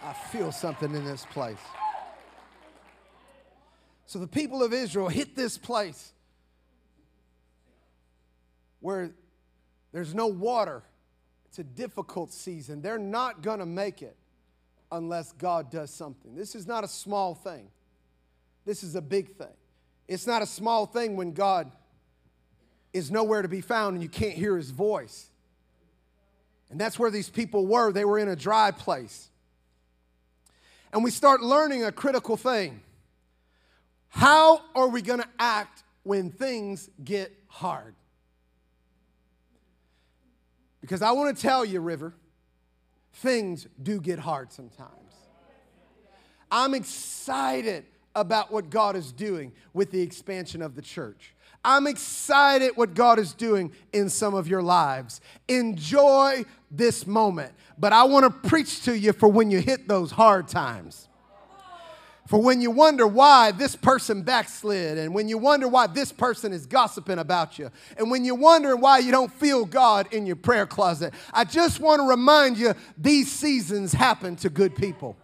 I 0.04 0.14
feel 0.32 0.52
something 0.52 0.94
in 0.94 1.04
this 1.04 1.26
place. 1.32 1.58
So 4.06 4.20
the 4.20 4.28
people 4.28 4.62
of 4.62 4.72
Israel 4.72 5.08
hit 5.08 5.36
this 5.36 5.58
place 5.58 6.14
where 8.82 9.16
there's 9.92 10.14
no 10.14 10.28
water. 10.28 10.84
A 11.60 11.64
difficult 11.64 12.32
season. 12.32 12.82
They're 12.82 12.98
not 12.98 13.42
going 13.42 13.60
to 13.60 13.66
make 13.66 14.02
it 14.02 14.18
unless 14.92 15.32
God 15.34 15.72
does 15.72 15.92
something. 15.92 16.36
This 16.36 16.56
is 16.56 16.68
not 16.68 16.84
a 16.84 16.88
small 16.88 17.36
thing, 17.36 17.68
this 18.66 18.84
is 18.84 18.96
a 18.96 19.02
big 19.02 19.36
thing. 19.36 19.48
It's 20.08 20.28
not 20.28 20.42
a 20.42 20.46
small 20.46 20.86
thing 20.86 21.16
when 21.16 21.32
God 21.32 21.72
is 22.92 23.10
nowhere 23.10 23.42
to 23.42 23.48
be 23.48 23.62
found 23.62 23.94
and 23.94 24.04
you 24.04 24.10
can't 24.10 24.34
hear 24.34 24.58
his 24.58 24.70
voice. 24.70 25.30
And 26.70 26.80
that's 26.80 27.00
where 27.00 27.10
these 27.10 27.30
people 27.30 27.66
were. 27.66 27.92
They 27.92 28.04
were 28.04 28.20
in 28.20 28.28
a 28.28 28.36
dry 28.36 28.72
place. 28.72 29.30
And 30.92 31.04
we 31.04 31.10
start 31.10 31.42
learning 31.42 31.84
a 31.84 31.92
critical 31.92 32.36
thing. 32.36 32.82
How 34.10 34.62
are 34.76 34.90
we 34.90 35.02
going 35.02 35.22
to 35.22 35.30
act 35.40 35.84
when 36.04 36.30
things 36.30 36.90
get 37.04 37.32
hard? 37.48 37.96
Because 40.84 41.02
I 41.02 41.14
want 41.14 41.34
to 41.34 41.42
tell 41.42 41.64
you, 41.64 41.80
River, 41.80 42.14
things 43.14 43.68
do 43.82 44.02
get 44.02 44.20
hard 44.20 44.52
sometimes. 44.52 44.92
I'm 46.52 46.74
excited 46.74 47.86
about 48.14 48.52
what 48.52 48.70
God 48.70 48.98
is 48.98 49.14
doing 49.14 49.54
with 49.74 49.92
the 49.92 50.02
expansion 50.02 50.62
of 50.62 50.76
the 50.76 50.82
church. 50.82 51.36
I'm 51.64 51.88
excited 51.88 52.74
what 52.76 52.96
God 52.96 53.18
is 53.18 53.34
doing 53.34 53.72
in 53.94 54.10
some 54.10 54.34
of 54.34 54.50
your 54.50 54.62
lives. 54.62 55.22
Enjoy 55.48 56.44
this 56.70 57.08
moment. 57.08 57.54
But 57.78 57.94
I 57.94 58.04
want 58.04 58.26
to 58.26 58.50
preach 58.50 58.84
to 58.84 58.98
you 58.98 59.14
for 59.14 59.30
when 59.30 59.50
you 59.50 59.60
hit 59.60 59.88
those 59.88 60.12
hard 60.12 60.50
times. 60.50 61.08
For 62.28 62.42
when 62.42 62.62
you 62.62 62.72
wonder 62.72 63.06
why 63.06 63.52
this 63.52 63.76
person 63.76 64.22
backslid, 64.22 64.98
and 64.98 65.14
when 65.14 65.28
you 65.28 65.38
wonder 65.38 65.68
why 65.68 65.88
this 65.88 66.12
person 66.12 66.54
is 66.54 66.66
gossiping 66.66 67.20
about 67.20 67.60
you, 67.60 67.70
and 67.98 68.10
when 68.10 68.24
you 68.24 68.34
wonder 68.34 68.78
why 68.78 69.00
you 69.00 69.12
don't 69.12 69.32
feel 69.32 69.66
God 69.66 70.14
in 70.14 70.26
your 70.26 70.38
prayer 70.38 70.66
closet, 70.66 71.14
I 71.34 71.44
just 71.44 71.82
want 71.82 72.02
to 72.02 72.08
remind 72.08 72.58
you 72.58 72.76
these 72.98 73.30
seasons 73.30 73.92
happen 73.92 74.38
to 74.38 74.50
good 74.50 74.76
people. 74.76 75.18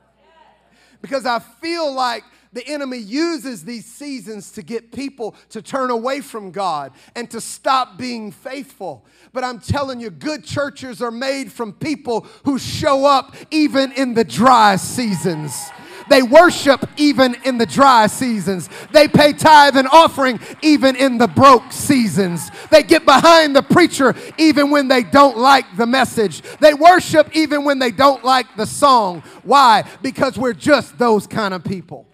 Because 1.01 1.25
I 1.25 1.39
feel 1.39 1.93
like 1.93 2.25
the 2.51 2.67
enemy 2.67 2.97
uses 2.97 3.63
these 3.63 3.85
seasons 3.85 4.51
to 4.53 4.61
get 4.61 4.91
people 4.91 5.35
to 5.49 5.61
turn 5.61 5.91
away 5.91 6.19
from 6.19 6.51
God 6.51 6.91
and 7.15 7.29
to 7.31 7.39
stop 7.39 7.97
being 7.97 8.31
faithful. 8.31 9.05
But 9.31 9.43
I'm 9.43 9.59
telling 9.59 9.99
you, 9.99 10.09
good 10.09 10.43
churches 10.43 11.01
are 11.01 11.11
made 11.11 11.51
from 11.51 11.73
people 11.73 12.25
who 12.43 12.57
show 12.57 13.05
up 13.05 13.35
even 13.51 13.91
in 13.91 14.15
the 14.15 14.23
dry 14.23 14.75
seasons. 14.77 15.69
They 16.09 16.23
worship 16.23 16.89
even 16.97 17.35
in 17.45 17.57
the 17.57 17.65
dry 17.65 18.07
seasons. 18.07 18.69
They 18.91 19.07
pay 19.07 19.33
tithe 19.33 19.77
and 19.77 19.87
offering 19.87 20.39
even 20.61 20.95
in 20.95 21.17
the 21.17 21.27
broke 21.27 21.71
seasons. 21.71 22.49
They 22.71 22.83
get 22.83 23.05
behind 23.05 23.55
the 23.55 23.61
preacher 23.61 24.15
even 24.37 24.71
when 24.71 24.87
they 24.87 25.03
don't 25.03 25.37
like 25.37 25.77
the 25.77 25.85
message. 25.85 26.41
They 26.59 26.73
worship 26.73 27.35
even 27.35 27.63
when 27.63 27.79
they 27.79 27.91
don't 27.91 28.23
like 28.23 28.55
the 28.55 28.65
song. 28.65 29.21
Why? 29.43 29.83
Because 30.01 30.37
we're 30.37 30.53
just 30.53 30.97
those 30.97 31.27
kind 31.27 31.53
of 31.53 31.63
people. 31.63 32.07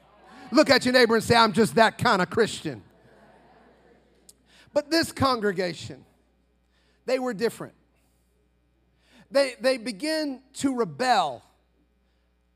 Look 0.51 0.69
at 0.69 0.85
your 0.85 0.93
neighbor 0.93 1.15
and 1.15 1.23
say, 1.23 1.35
I'm 1.35 1.53
just 1.53 1.75
that 1.75 1.97
kind 1.97 2.21
of 2.21 2.29
Christian. 2.29 2.83
But 4.73 4.91
this 4.91 5.11
congregation, 5.11 6.03
they 7.05 7.19
were 7.19 7.33
different. 7.33 7.73
They, 9.31 9.55
they 9.59 9.77
begin 9.77 10.41
to 10.55 10.75
rebel 10.75 11.43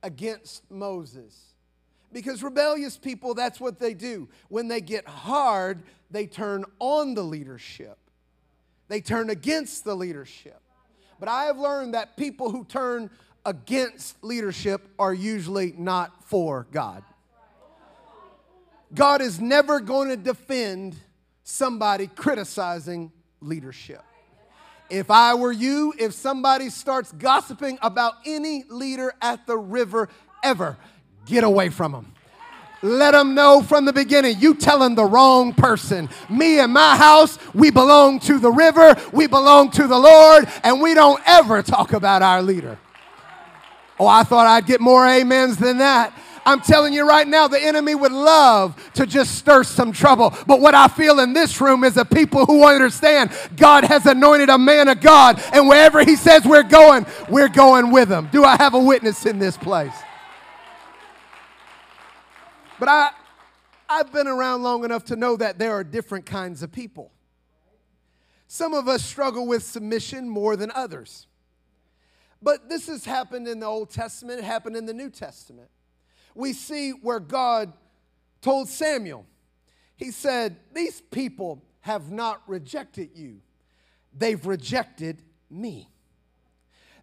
against 0.03 0.69
Moses. 0.69 1.53
Because 2.11 2.41
rebellious 2.41 2.97
people, 2.97 3.33
that's 3.33 3.59
what 3.59 3.79
they 3.79 3.93
do. 3.93 4.27
When 4.47 4.67
they 4.67 4.81
get 4.81 5.07
hard, 5.07 5.83
they 6.09 6.25
turn 6.25 6.65
on 6.79 7.13
the 7.13 7.23
leadership, 7.23 7.97
they 8.87 9.01
turn 9.01 9.29
against 9.29 9.83
the 9.83 9.95
leadership. 9.95 10.59
But 11.19 11.29
I 11.29 11.45
have 11.45 11.59
learned 11.59 11.93
that 11.93 12.15
people 12.15 12.49
who 12.49 12.63
turn 12.63 13.09
against 13.45 14.23
leadership 14.23 14.87
are 14.97 15.13
usually 15.13 15.73
not 15.77 16.23
for 16.23 16.65
God. 16.71 17.03
God 18.93 19.21
is 19.21 19.39
never 19.39 19.79
going 19.79 20.09
to 20.09 20.17
defend 20.17 20.95
somebody 21.43 22.07
criticizing 22.07 23.11
leadership. 23.41 24.03
If 24.89 25.11
I 25.11 25.35
were 25.35 25.51
you, 25.51 25.93
if 25.97 26.13
somebody 26.13 26.69
starts 26.69 27.11
gossiping 27.11 27.77
about 27.81 28.15
any 28.25 28.63
leader 28.69 29.13
at 29.21 29.45
the 29.45 29.57
river 29.57 30.09
ever, 30.43 30.77
get 31.25 31.43
away 31.43 31.69
from 31.69 31.91
them. 31.91 32.13
Let 32.81 33.11
them 33.11 33.35
know 33.35 33.61
from 33.61 33.85
the 33.85 33.93
beginning 33.93 34.37
you 34.39 34.55
telling 34.55 34.95
the 34.95 35.03
wrong 35.03 35.53
person. 35.53 36.09
Me 36.29 36.59
and 36.59 36.73
my 36.73 36.95
house, 36.95 37.37
we 37.53 37.71
belong 37.71 38.19
to 38.21 38.39
the 38.39 38.51
river, 38.51 38.95
we 39.11 39.27
belong 39.27 39.69
to 39.71 39.85
the 39.85 39.99
Lord, 39.99 40.47
and 40.63 40.81
we 40.81 40.93
don't 40.93 41.21
ever 41.25 41.61
talk 41.61 41.93
about 41.93 42.21
our 42.21 42.41
leader. 42.41 42.79
Oh, 43.99 44.07
I 44.07 44.23
thought 44.23 44.47
I'd 44.47 44.65
get 44.65 44.79
more 44.79 45.05
amens 45.05 45.57
than 45.57 45.79
that. 45.79 46.17
I'm 46.49 46.61
telling 46.61 46.93
you 46.93 47.07
right 47.07 47.27
now, 47.27 47.47
the 47.47 47.61
enemy 47.61 47.93
would 47.93 48.11
love 48.11 48.91
to 48.95 49.05
just 49.05 49.35
stir 49.35 49.63
some 49.63 49.91
trouble. 49.91 50.35
But 50.47 50.61
what 50.61 50.73
I 50.73 50.87
feel 50.87 51.19
in 51.19 51.33
this 51.33 51.61
room 51.61 51.83
is 51.83 51.95
a 51.95 52.03
people 52.03 52.47
who 52.47 52.65
understand 52.65 53.29
God 53.55 53.83
has 53.83 54.07
anointed 54.07 54.49
a 54.49 54.57
man 54.57 54.87
of 54.87 54.99
God, 54.99 55.39
and 55.53 55.69
wherever 55.69 56.03
he 56.03 56.15
says 56.15 56.45
we're 56.45 56.63
going, 56.63 57.05
we're 57.29 57.49
going 57.49 57.91
with 57.91 58.09
him. 58.09 58.29
Do 58.31 58.43
I 58.45 58.55
have 58.55 58.73
a 58.73 58.79
witness 58.79 59.27
in 59.27 59.37
this 59.37 59.57
place? 59.57 59.93
But 62.79 62.89
I, 62.89 63.11
I've 63.87 64.11
been 64.11 64.27
around 64.27 64.63
long 64.63 64.83
enough 64.83 65.05
to 65.05 65.15
know 65.15 65.37
that 65.37 65.59
there 65.59 65.73
are 65.73 65.83
different 65.83 66.25
kinds 66.25 66.63
of 66.63 66.71
people. 66.71 67.11
Some 68.47 68.73
of 68.73 68.87
us 68.87 69.05
struggle 69.05 69.45
with 69.45 69.61
submission 69.61 70.27
more 70.27 70.55
than 70.55 70.71
others. 70.71 71.27
But 72.41 72.69
this 72.69 72.87
has 72.87 73.05
happened 73.05 73.47
in 73.47 73.59
the 73.59 73.67
Old 73.67 73.91
Testament, 73.91 74.39
it 74.39 74.45
happened 74.45 74.75
in 74.75 74.87
the 74.87 74.95
New 74.95 75.11
Testament. 75.11 75.69
We 76.39 76.53
see 76.53 76.91
where 76.91 77.19
God 77.19 77.73
told 78.41 78.69
Samuel, 78.69 79.25
He 79.97 80.09
said, 80.09 80.55
These 80.73 81.01
people 81.01 81.61
have 81.81 82.11
not 82.11 82.41
rejected 82.47 83.09
you, 83.13 83.41
they've 84.17 84.43
rejected 84.45 85.21
me. 85.49 85.89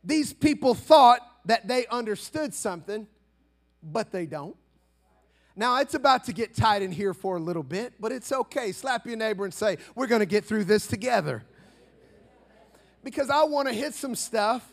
These 0.02 0.32
people 0.32 0.72
thought 0.74 1.20
that 1.44 1.68
they 1.68 1.86
understood 1.88 2.54
something, 2.54 3.06
but 3.82 4.10
they 4.10 4.24
don't. 4.24 4.56
Now, 5.54 5.80
it's 5.80 5.94
about 5.94 6.24
to 6.24 6.32
get 6.32 6.54
tight 6.54 6.80
in 6.80 6.90
here 6.90 7.12
for 7.12 7.36
a 7.36 7.40
little 7.40 7.62
bit, 7.62 7.94
but 8.00 8.12
it's 8.12 8.32
okay. 8.32 8.72
Slap 8.72 9.06
your 9.06 9.16
neighbor 9.16 9.44
and 9.44 9.52
say, 9.52 9.76
We're 9.94 10.06
going 10.06 10.20
to 10.20 10.26
get 10.26 10.46
through 10.46 10.64
this 10.64 10.86
together. 10.86 11.44
Because 13.04 13.28
I 13.28 13.44
want 13.44 13.68
to 13.68 13.74
hit 13.74 13.92
some 13.92 14.14
stuff, 14.14 14.66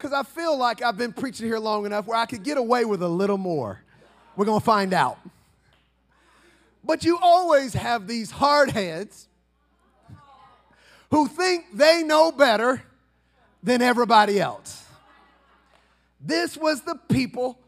because 0.00 0.14
I 0.14 0.22
feel 0.22 0.56
like 0.56 0.80
I've 0.80 0.96
been 0.96 1.12
preaching 1.12 1.46
here 1.46 1.58
long 1.58 1.84
enough 1.84 2.06
where 2.06 2.16
I 2.16 2.24
could 2.24 2.42
get 2.42 2.56
away 2.56 2.86
with 2.86 3.02
a 3.02 3.08
little 3.08 3.36
more. 3.36 3.82
We're 4.34 4.46
going 4.46 4.60
to 4.60 4.64
find 4.64 4.94
out. 4.94 5.18
But 6.82 7.04
you 7.04 7.18
always 7.20 7.74
have 7.74 8.06
these 8.06 8.30
hard 8.30 8.70
heads 8.70 9.28
who 11.10 11.28
think 11.28 11.66
they 11.74 12.02
know 12.02 12.32
better 12.32 12.82
than 13.62 13.82
everybody 13.82 14.40
else. 14.40 14.86
This 16.18 16.56
was 16.56 16.80
the 16.80 16.94
people 17.10 17.58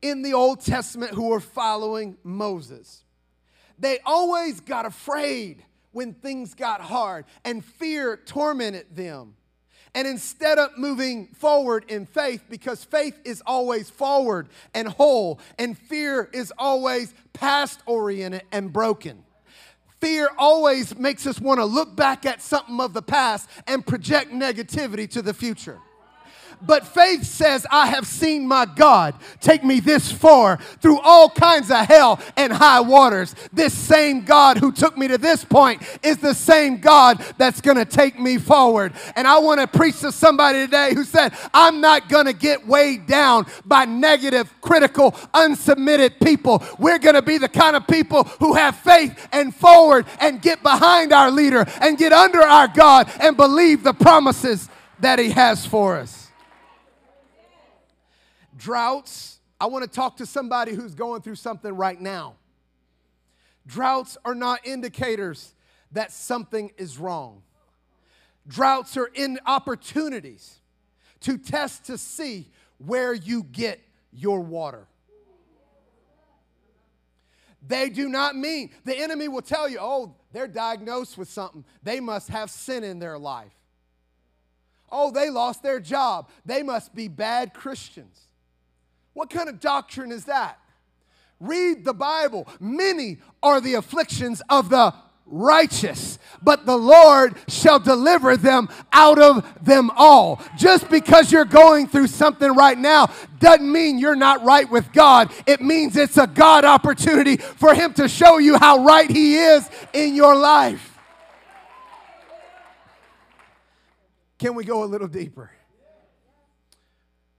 in 0.00 0.22
the 0.22 0.34
Old 0.34 0.60
Testament 0.60 1.12
who 1.12 1.30
were 1.30 1.40
following 1.40 2.16
Moses. 2.22 3.02
They 3.80 3.98
always 4.06 4.60
got 4.60 4.86
afraid 4.86 5.64
when 5.90 6.14
things 6.14 6.54
got 6.54 6.80
hard 6.80 7.24
and 7.44 7.64
fear 7.64 8.16
tormented 8.16 8.94
them. 8.94 9.34
And 9.94 10.06
instead 10.06 10.58
of 10.58 10.78
moving 10.78 11.28
forward 11.28 11.84
in 11.88 12.06
faith, 12.06 12.44
because 12.48 12.84
faith 12.84 13.18
is 13.24 13.42
always 13.44 13.90
forward 13.90 14.48
and 14.72 14.86
whole, 14.86 15.40
and 15.58 15.76
fear 15.76 16.30
is 16.32 16.52
always 16.56 17.12
past 17.32 17.80
oriented 17.86 18.42
and 18.52 18.72
broken. 18.72 19.24
Fear 20.00 20.30
always 20.38 20.96
makes 20.96 21.26
us 21.26 21.40
want 21.40 21.58
to 21.58 21.64
look 21.66 21.94
back 21.94 22.24
at 22.24 22.40
something 22.40 22.80
of 22.80 22.94
the 22.94 23.02
past 23.02 23.48
and 23.66 23.86
project 23.86 24.32
negativity 24.32 25.10
to 25.10 25.22
the 25.22 25.34
future. 25.34 25.78
But 26.62 26.86
faith 26.86 27.24
says, 27.24 27.66
I 27.70 27.86
have 27.86 28.06
seen 28.06 28.46
my 28.46 28.66
God 28.66 29.14
take 29.40 29.64
me 29.64 29.80
this 29.80 30.12
far 30.12 30.58
through 30.80 31.00
all 31.00 31.30
kinds 31.30 31.70
of 31.70 31.86
hell 31.86 32.20
and 32.36 32.52
high 32.52 32.80
waters. 32.80 33.34
This 33.52 33.72
same 33.72 34.24
God 34.24 34.58
who 34.58 34.70
took 34.70 34.96
me 34.96 35.08
to 35.08 35.18
this 35.18 35.44
point 35.44 35.82
is 36.02 36.18
the 36.18 36.34
same 36.34 36.78
God 36.78 37.24
that's 37.38 37.60
going 37.60 37.78
to 37.78 37.84
take 37.84 38.18
me 38.18 38.38
forward. 38.38 38.92
And 39.16 39.26
I 39.26 39.38
want 39.38 39.60
to 39.60 39.66
preach 39.66 40.00
to 40.00 40.12
somebody 40.12 40.64
today 40.64 40.94
who 40.94 41.04
said, 41.04 41.32
I'm 41.54 41.80
not 41.80 42.08
going 42.08 42.26
to 42.26 42.32
get 42.34 42.66
weighed 42.66 43.06
down 43.06 43.46
by 43.64 43.86
negative, 43.86 44.52
critical, 44.60 45.12
unsubmitted 45.32 46.20
people. 46.22 46.62
We're 46.78 46.98
going 46.98 47.14
to 47.14 47.22
be 47.22 47.38
the 47.38 47.48
kind 47.48 47.74
of 47.74 47.86
people 47.86 48.24
who 48.24 48.54
have 48.54 48.76
faith 48.76 49.28
and 49.32 49.54
forward 49.54 50.06
and 50.20 50.42
get 50.42 50.62
behind 50.62 51.12
our 51.12 51.30
leader 51.30 51.66
and 51.80 51.96
get 51.96 52.12
under 52.12 52.42
our 52.42 52.68
God 52.68 53.10
and 53.20 53.36
believe 53.36 53.82
the 53.82 53.94
promises 53.94 54.68
that 55.00 55.18
He 55.18 55.30
has 55.30 55.64
for 55.64 55.96
us 55.96 56.29
droughts. 58.60 59.40
I 59.58 59.66
want 59.66 59.84
to 59.84 59.90
talk 59.90 60.18
to 60.18 60.26
somebody 60.26 60.74
who's 60.74 60.94
going 60.94 61.22
through 61.22 61.34
something 61.34 61.74
right 61.74 62.00
now. 62.00 62.36
Droughts 63.66 64.16
are 64.24 64.34
not 64.34 64.66
indicators 64.66 65.54
that 65.92 66.12
something 66.12 66.70
is 66.76 66.98
wrong. 66.98 67.42
Droughts 68.46 68.96
are 68.96 69.10
in 69.14 69.38
opportunities 69.46 70.58
to 71.20 71.36
test 71.36 71.84
to 71.86 71.98
see 71.98 72.50
where 72.78 73.12
you 73.12 73.42
get 73.42 73.80
your 74.12 74.40
water. 74.40 74.86
They 77.66 77.90
do 77.90 78.08
not 78.08 78.36
mean, 78.36 78.70
the 78.84 78.96
enemy 78.96 79.28
will 79.28 79.42
tell 79.42 79.68
you, 79.68 79.78
oh, 79.80 80.14
they're 80.32 80.48
diagnosed 80.48 81.18
with 81.18 81.28
something. 81.28 81.64
They 81.82 82.00
must 82.00 82.28
have 82.28 82.50
sin 82.50 82.84
in 82.84 82.98
their 82.98 83.18
life. 83.18 83.52
Oh, 84.90 85.10
they 85.10 85.28
lost 85.28 85.62
their 85.62 85.78
job. 85.78 86.30
They 86.46 86.62
must 86.62 86.94
be 86.94 87.08
bad 87.08 87.52
Christians. 87.52 88.29
What 89.14 89.30
kind 89.30 89.48
of 89.48 89.60
doctrine 89.60 90.12
is 90.12 90.26
that? 90.26 90.58
Read 91.40 91.84
the 91.84 91.94
Bible. 91.94 92.46
Many 92.60 93.18
are 93.42 93.60
the 93.60 93.74
afflictions 93.74 94.42
of 94.50 94.68
the 94.68 94.94
righteous, 95.30 96.18
but 96.42 96.66
the 96.66 96.76
Lord 96.76 97.36
shall 97.48 97.78
deliver 97.78 98.36
them 98.36 98.68
out 98.92 99.18
of 99.18 99.64
them 99.64 99.90
all. 99.96 100.42
Just 100.58 100.90
because 100.90 101.32
you're 101.32 101.44
going 101.44 101.86
through 101.86 102.08
something 102.08 102.52
right 102.54 102.76
now 102.76 103.10
doesn't 103.38 103.70
mean 103.70 103.98
you're 103.98 104.16
not 104.16 104.44
right 104.44 104.68
with 104.70 104.92
God. 104.92 105.32
It 105.46 105.60
means 105.60 105.96
it's 105.96 106.18
a 106.18 106.26
God 106.26 106.64
opportunity 106.64 107.36
for 107.36 107.74
Him 107.74 107.94
to 107.94 108.08
show 108.08 108.38
you 108.38 108.58
how 108.58 108.84
right 108.84 109.08
He 109.08 109.36
is 109.36 109.68
in 109.92 110.14
your 110.14 110.36
life. 110.36 110.98
Can 114.38 114.54
we 114.54 114.64
go 114.64 114.84
a 114.84 114.86
little 114.86 115.08
deeper? 115.08 115.50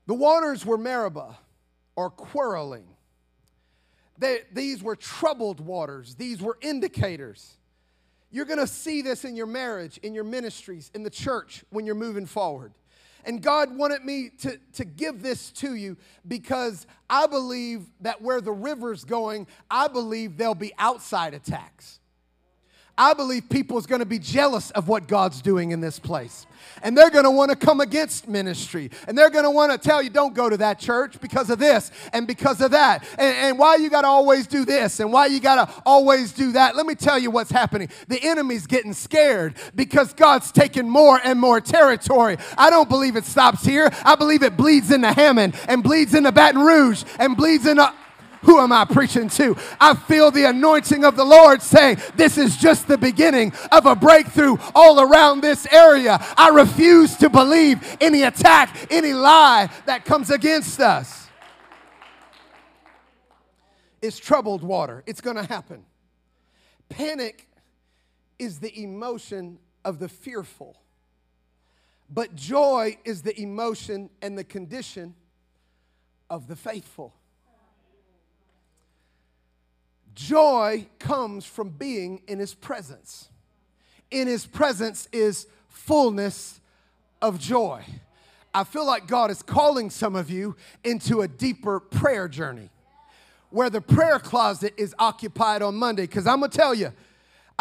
The 0.07 0.13
waters 0.13 0.65
were 0.65 0.77
Meribah 0.77 1.37
or 2.01 2.09
quarreling. 2.09 2.85
They, 4.17 4.39
these 4.51 4.81
were 4.81 4.95
troubled 4.95 5.59
waters, 5.59 6.15
these 6.15 6.41
were 6.41 6.57
indicators. 6.61 7.57
You're 8.31 8.45
gonna 8.45 8.65
see 8.65 9.03
this 9.03 9.23
in 9.23 9.35
your 9.35 9.45
marriage, 9.45 9.99
in 9.99 10.15
your 10.15 10.23
ministries, 10.23 10.89
in 10.95 11.03
the 11.03 11.09
church 11.09 11.63
when 11.69 11.85
you're 11.85 11.95
moving 11.95 12.25
forward. 12.25 12.73
And 13.23 13.39
God 13.39 13.77
wanted 13.77 14.03
me 14.03 14.31
to, 14.39 14.57
to 14.73 14.83
give 14.83 15.21
this 15.21 15.51
to 15.51 15.75
you 15.75 15.95
because 16.27 16.87
I 17.07 17.27
believe 17.27 17.83
that 17.99 18.19
where 18.19 18.41
the 18.41 18.51
river's 18.51 19.03
going, 19.03 19.45
I 19.69 19.87
believe 19.87 20.37
there'll 20.37 20.55
be 20.55 20.73
outside 20.79 21.35
attacks. 21.35 21.99
I 22.97 23.13
believe 23.13 23.49
people 23.49 23.77
is 23.77 23.85
gonna 23.85 24.05
be 24.05 24.19
jealous 24.19 24.71
of 24.71 24.87
what 24.87 25.07
God's 25.07 25.41
doing 25.41 25.71
in 25.71 25.81
this 25.81 25.99
place. 25.99 26.45
And 26.83 26.97
they're 26.97 27.09
going 27.09 27.23
to 27.25 27.31
want 27.31 27.51
to 27.51 27.55
come 27.57 27.81
against 27.81 28.27
ministry. 28.27 28.91
And 29.07 29.17
they're 29.17 29.29
going 29.29 29.43
to 29.43 29.51
want 29.51 29.71
to 29.71 29.77
tell 29.77 30.01
you 30.01 30.09
don't 30.09 30.33
go 30.33 30.49
to 30.49 30.57
that 30.57 30.79
church 30.79 31.19
because 31.19 31.49
of 31.49 31.59
this 31.59 31.91
and 32.13 32.27
because 32.27 32.61
of 32.61 32.71
that. 32.71 33.03
And, 33.17 33.35
and 33.35 33.59
why 33.59 33.75
you 33.75 33.89
got 33.89 34.01
to 34.01 34.07
always 34.07 34.47
do 34.47 34.65
this 34.65 34.99
and 34.99 35.11
why 35.11 35.27
you 35.27 35.39
got 35.39 35.67
to 35.67 35.81
always 35.85 36.31
do 36.31 36.53
that? 36.53 36.75
Let 36.75 36.85
me 36.85 36.95
tell 36.95 37.19
you 37.19 37.31
what's 37.31 37.51
happening. 37.51 37.89
The 38.07 38.21
enemy's 38.23 38.67
getting 38.67 38.93
scared 38.93 39.55
because 39.75 40.13
god's 40.13 40.51
taking 40.51 40.89
more 40.89 41.19
and 41.23 41.39
more 41.39 41.61
territory. 41.61 42.37
I 42.57 42.69
don't 42.69 42.89
believe 42.89 43.15
it 43.15 43.25
stops 43.25 43.65
here. 43.65 43.89
I 44.03 44.15
believe 44.15 44.43
it 44.43 44.57
bleeds 44.57 44.91
into 44.91 45.11
Hammond 45.11 45.55
and 45.67 45.83
bleeds 45.83 46.13
into 46.13 46.31
Baton 46.31 46.61
Rouge 46.61 47.03
and 47.19 47.37
bleeds 47.37 47.65
into 47.65 47.91
who 48.41 48.59
am 48.59 48.71
I 48.71 48.85
preaching 48.85 49.29
to? 49.29 49.55
I 49.79 49.93
feel 49.93 50.31
the 50.31 50.45
anointing 50.45 51.05
of 51.05 51.15
the 51.15 51.23
Lord 51.23 51.61
saying, 51.61 51.97
This 52.15 52.37
is 52.37 52.57
just 52.57 52.87
the 52.87 52.97
beginning 52.97 53.53
of 53.71 53.85
a 53.85 53.95
breakthrough 53.95 54.57
all 54.73 54.99
around 54.99 55.41
this 55.41 55.67
area. 55.71 56.17
I 56.37 56.49
refuse 56.49 57.15
to 57.17 57.29
believe 57.29 57.97
any 58.01 58.23
attack, 58.23 58.87
any 58.91 59.13
lie 59.13 59.69
that 59.85 60.05
comes 60.05 60.31
against 60.31 60.79
us. 60.79 61.27
It's 64.01 64.17
troubled 64.17 64.63
water, 64.63 65.03
it's 65.05 65.21
going 65.21 65.35
to 65.37 65.45
happen. 65.45 65.85
Panic 66.89 67.47
is 68.39 68.59
the 68.59 68.81
emotion 68.81 69.59
of 69.85 69.99
the 69.99 70.09
fearful, 70.09 70.75
but 72.09 72.35
joy 72.35 72.97
is 73.05 73.21
the 73.21 73.39
emotion 73.39 74.09
and 74.21 74.35
the 74.35 74.43
condition 74.43 75.13
of 76.29 76.47
the 76.47 76.55
faithful. 76.55 77.13
Joy 80.15 80.87
comes 80.99 81.45
from 81.45 81.69
being 81.69 82.21
in 82.27 82.39
his 82.39 82.53
presence. 82.53 83.29
In 84.09 84.27
his 84.27 84.45
presence 84.45 85.07
is 85.11 85.47
fullness 85.69 86.59
of 87.21 87.39
joy. 87.39 87.83
I 88.53 88.65
feel 88.65 88.85
like 88.85 89.07
God 89.07 89.31
is 89.31 89.41
calling 89.41 89.89
some 89.89 90.15
of 90.15 90.29
you 90.29 90.55
into 90.83 91.21
a 91.21 91.27
deeper 91.27 91.79
prayer 91.79 92.27
journey 92.27 92.69
where 93.49 93.69
the 93.69 93.81
prayer 93.81 94.19
closet 94.19 94.73
is 94.77 94.93
occupied 94.99 95.61
on 95.61 95.75
Monday. 95.75 96.03
Because 96.03 96.27
I'm 96.27 96.39
going 96.39 96.51
to 96.51 96.57
tell 96.57 96.73
you, 96.73 96.91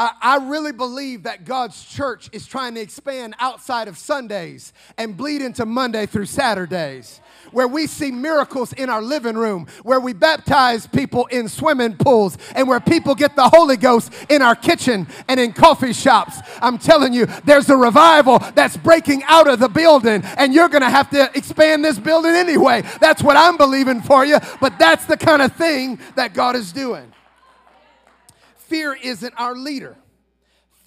I, 0.01 0.13
I 0.23 0.37
really 0.49 0.73
believe 0.73 1.25
that 1.25 1.45
God's 1.45 1.85
church 1.85 2.31
is 2.33 2.47
trying 2.47 2.75
to 2.77 2.81
expand 2.81 3.35
outside 3.39 3.87
of 3.87 3.99
Sundays 3.99 4.73
and 4.97 5.15
bleed 5.15 5.43
into 5.43 5.67
Monday 5.67 6.07
through 6.07 6.25
Saturdays 6.25 7.21
where 7.53 7.69
we 7.69 7.87
see 7.87 8.11
miracles 8.11 8.73
in 8.73 8.89
our 8.89 9.03
living 9.03 9.37
room, 9.37 9.67
where 9.83 10.01
we 10.01 10.13
baptize 10.13 10.87
people 10.87 11.27
in 11.27 11.49
swimming 11.49 11.97
pools, 11.97 12.39
and 12.55 12.69
where 12.69 12.81
people 12.81 13.15
get 13.15 13.35
the 13.37 13.49
Holy 13.49 13.77
Ghost 13.77 14.13
in 14.29 14.41
our 14.41 14.55
kitchen 14.55 15.07
and 15.29 15.41
in 15.41 15.53
coffee 15.53 15.93
shops. 15.93 16.39
I'm 16.63 16.79
telling 16.79 17.13
you, 17.13 17.27
there's 17.45 17.69
a 17.69 17.77
revival 17.77 18.39
that's 18.55 18.77
breaking 18.77 19.25
out 19.25 19.49
of 19.49 19.59
the 19.59 19.69
building, 19.69 20.23
and 20.37 20.55
you're 20.55 20.69
going 20.69 20.83
to 20.83 20.91
have 20.91 21.11
to 21.11 21.31
expand 21.37 21.85
this 21.85 21.99
building 21.99 22.33
anyway. 22.33 22.83
That's 23.01 23.23
what 23.23 23.37
I'm 23.37 23.57
believing 23.57 24.01
for 24.01 24.25
you, 24.25 24.39
but 24.61 24.79
that's 24.79 25.05
the 25.07 25.17
kind 25.17 25.43
of 25.43 25.53
thing 25.57 25.99
that 26.15 26.33
God 26.35 26.57
is 26.57 26.73
doing. 26.73 27.13
Fear 28.71 28.99
isn't 29.03 29.35
our 29.37 29.57
leader, 29.57 29.97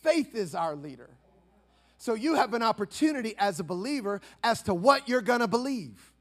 faith 0.01 0.35
is 0.35 0.55
our 0.55 0.73
leader. 0.73 1.09
So 1.97 2.13
you 2.13 2.35
have 2.35 2.53
an 2.53 2.63
opportunity 2.63 3.35
as 3.37 3.59
a 3.59 3.63
believer 3.63 4.21
as 4.41 4.61
to 4.63 4.73
what 4.73 5.09
you're 5.09 5.21
to 5.41 5.47
believe 5.47 6.13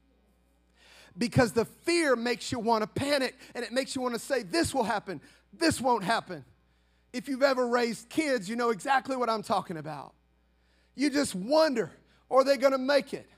because 1.17 1.53
the 1.53 1.63
fear 1.63 2.17
makes 2.17 2.51
you 2.51 2.59
want 2.59 2.83
to 2.83 2.87
panic 2.87 3.35
and 3.55 3.63
it 3.63 3.71
makes 3.71 3.95
you 3.95 4.01
want 4.01 4.13
to 4.13 4.19
say, 4.19 4.43
This 4.43 4.73
will 4.73 4.83
happen, 4.83 5.21
this 5.53 5.79
won't 5.79 6.03
happen. 6.03 6.43
If 7.13 7.29
you've 7.29 7.43
ever 7.43 7.65
raised 7.65 8.09
kids, 8.09 8.49
you 8.49 8.57
know 8.57 8.71
exactly 8.71 9.15
what 9.15 9.29
I'm 9.29 9.43
talking 9.43 9.77
about. 9.77 10.13
You 10.95 11.09
just 11.09 11.33
wonder 11.33 11.91
are 12.29 12.43
they 12.43 12.57
to 12.73 12.77
make 12.77 13.13
it? 13.13 13.29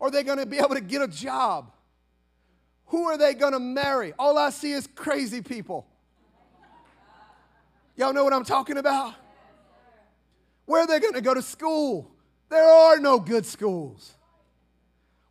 Are 0.00 0.10
they 0.10 0.22
to 0.38 0.46
be 0.46 0.56
able 0.58 0.76
to 0.76 0.80
get 0.80 1.02
a 1.02 1.08
job? 1.08 1.72
Who 2.86 3.04
are 3.04 3.18
they 3.18 3.34
to 3.52 3.60
marry? 3.60 4.14
All 4.18 4.38
I 4.38 4.48
see 4.48 4.72
is 4.72 4.86
crazy 4.86 5.42
people. 5.42 5.86
Y'all 7.96 8.12
know 8.12 8.24
what 8.24 8.32
I'm 8.32 8.44
talking 8.44 8.76
about? 8.76 9.14
Where 10.66 10.82
are 10.82 10.86
they 10.86 11.00
going 11.00 11.14
to 11.14 11.20
go 11.20 11.34
to 11.34 11.42
school? 11.42 12.10
There 12.48 12.64
are 12.64 12.98
no 12.98 13.18
good 13.18 13.46
schools. 13.46 14.12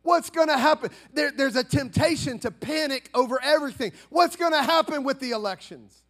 What's 0.02 0.30
going 0.30 0.48
to 0.48 0.58
happen? 0.58 0.90
There, 1.12 1.30
there's 1.30 1.56
a 1.56 1.64
temptation 1.64 2.38
to 2.40 2.50
panic 2.50 3.10
over 3.14 3.40
everything. 3.42 3.92
What's 4.08 4.36
going 4.36 4.52
to 4.52 4.62
happen 4.62 5.02
with 5.02 5.20
the 5.20 5.30
elections? 5.32 6.02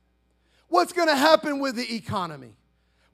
What's 0.69 0.93
going 0.93 1.09
to 1.09 1.17
happen 1.17 1.61
with 1.61 1.77
the 1.77 1.95
economy? 1.95 2.55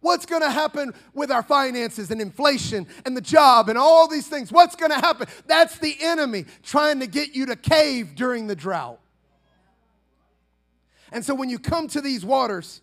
What's 0.00 0.26
going 0.26 0.42
to 0.42 0.50
happen 0.50 0.92
with 1.14 1.30
our 1.30 1.44
finances 1.44 2.10
and 2.10 2.20
inflation 2.20 2.88
and 3.06 3.16
the 3.16 3.20
job 3.20 3.68
and 3.68 3.78
all 3.78 4.08
these 4.08 4.26
things? 4.26 4.50
What's 4.50 4.74
going 4.74 4.90
to 4.90 4.98
happen? 4.98 5.28
That's 5.46 5.78
the 5.78 5.96
enemy 6.00 6.46
trying 6.64 7.00
to 7.00 7.06
get 7.06 7.36
you 7.36 7.46
to 7.46 7.56
cave 7.56 8.16
during 8.16 8.48
the 8.48 8.56
drought. 8.56 8.98
And 11.12 11.24
so 11.24 11.34
when 11.34 11.48
you 11.48 11.60
come 11.60 11.86
to 11.88 12.00
these 12.00 12.24
waters, 12.24 12.81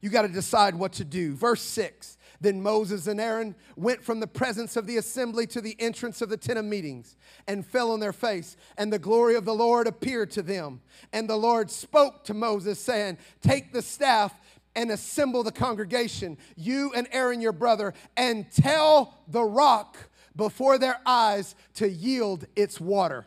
you 0.00 0.10
got 0.10 0.22
to 0.22 0.28
decide 0.28 0.74
what 0.74 0.92
to 0.94 1.04
do. 1.04 1.34
Verse 1.34 1.62
6 1.62 2.18
then 2.40 2.62
Moses 2.62 3.06
and 3.06 3.20
Aaron 3.20 3.54
went 3.76 4.02
from 4.02 4.20
the 4.20 4.26
presence 4.26 4.76
of 4.76 4.86
the 4.86 4.96
assembly 4.96 5.46
to 5.48 5.60
the 5.60 5.76
entrance 5.80 6.22
of 6.22 6.28
the 6.28 6.36
tent 6.36 6.58
of 6.58 6.64
meetings 6.64 7.16
and 7.48 7.66
fell 7.66 7.90
on 7.90 8.00
their 8.00 8.12
face. 8.12 8.56
And 8.76 8.92
the 8.92 8.98
glory 8.98 9.34
of 9.34 9.44
the 9.44 9.54
Lord 9.54 9.86
appeared 9.86 10.30
to 10.32 10.42
them. 10.42 10.80
And 11.12 11.28
the 11.28 11.36
Lord 11.36 11.70
spoke 11.70 12.24
to 12.24 12.34
Moses, 12.34 12.78
saying, 12.78 13.18
Take 13.40 13.72
the 13.72 13.82
staff 13.82 14.32
and 14.76 14.92
assemble 14.92 15.42
the 15.42 15.50
congregation, 15.50 16.38
you 16.56 16.92
and 16.94 17.08
Aaron 17.10 17.40
your 17.40 17.52
brother, 17.52 17.94
and 18.16 18.48
tell 18.52 19.18
the 19.26 19.42
rock 19.42 19.96
before 20.36 20.78
their 20.78 21.00
eyes 21.04 21.56
to 21.74 21.88
yield 21.88 22.46
its 22.54 22.80
water. 22.80 23.26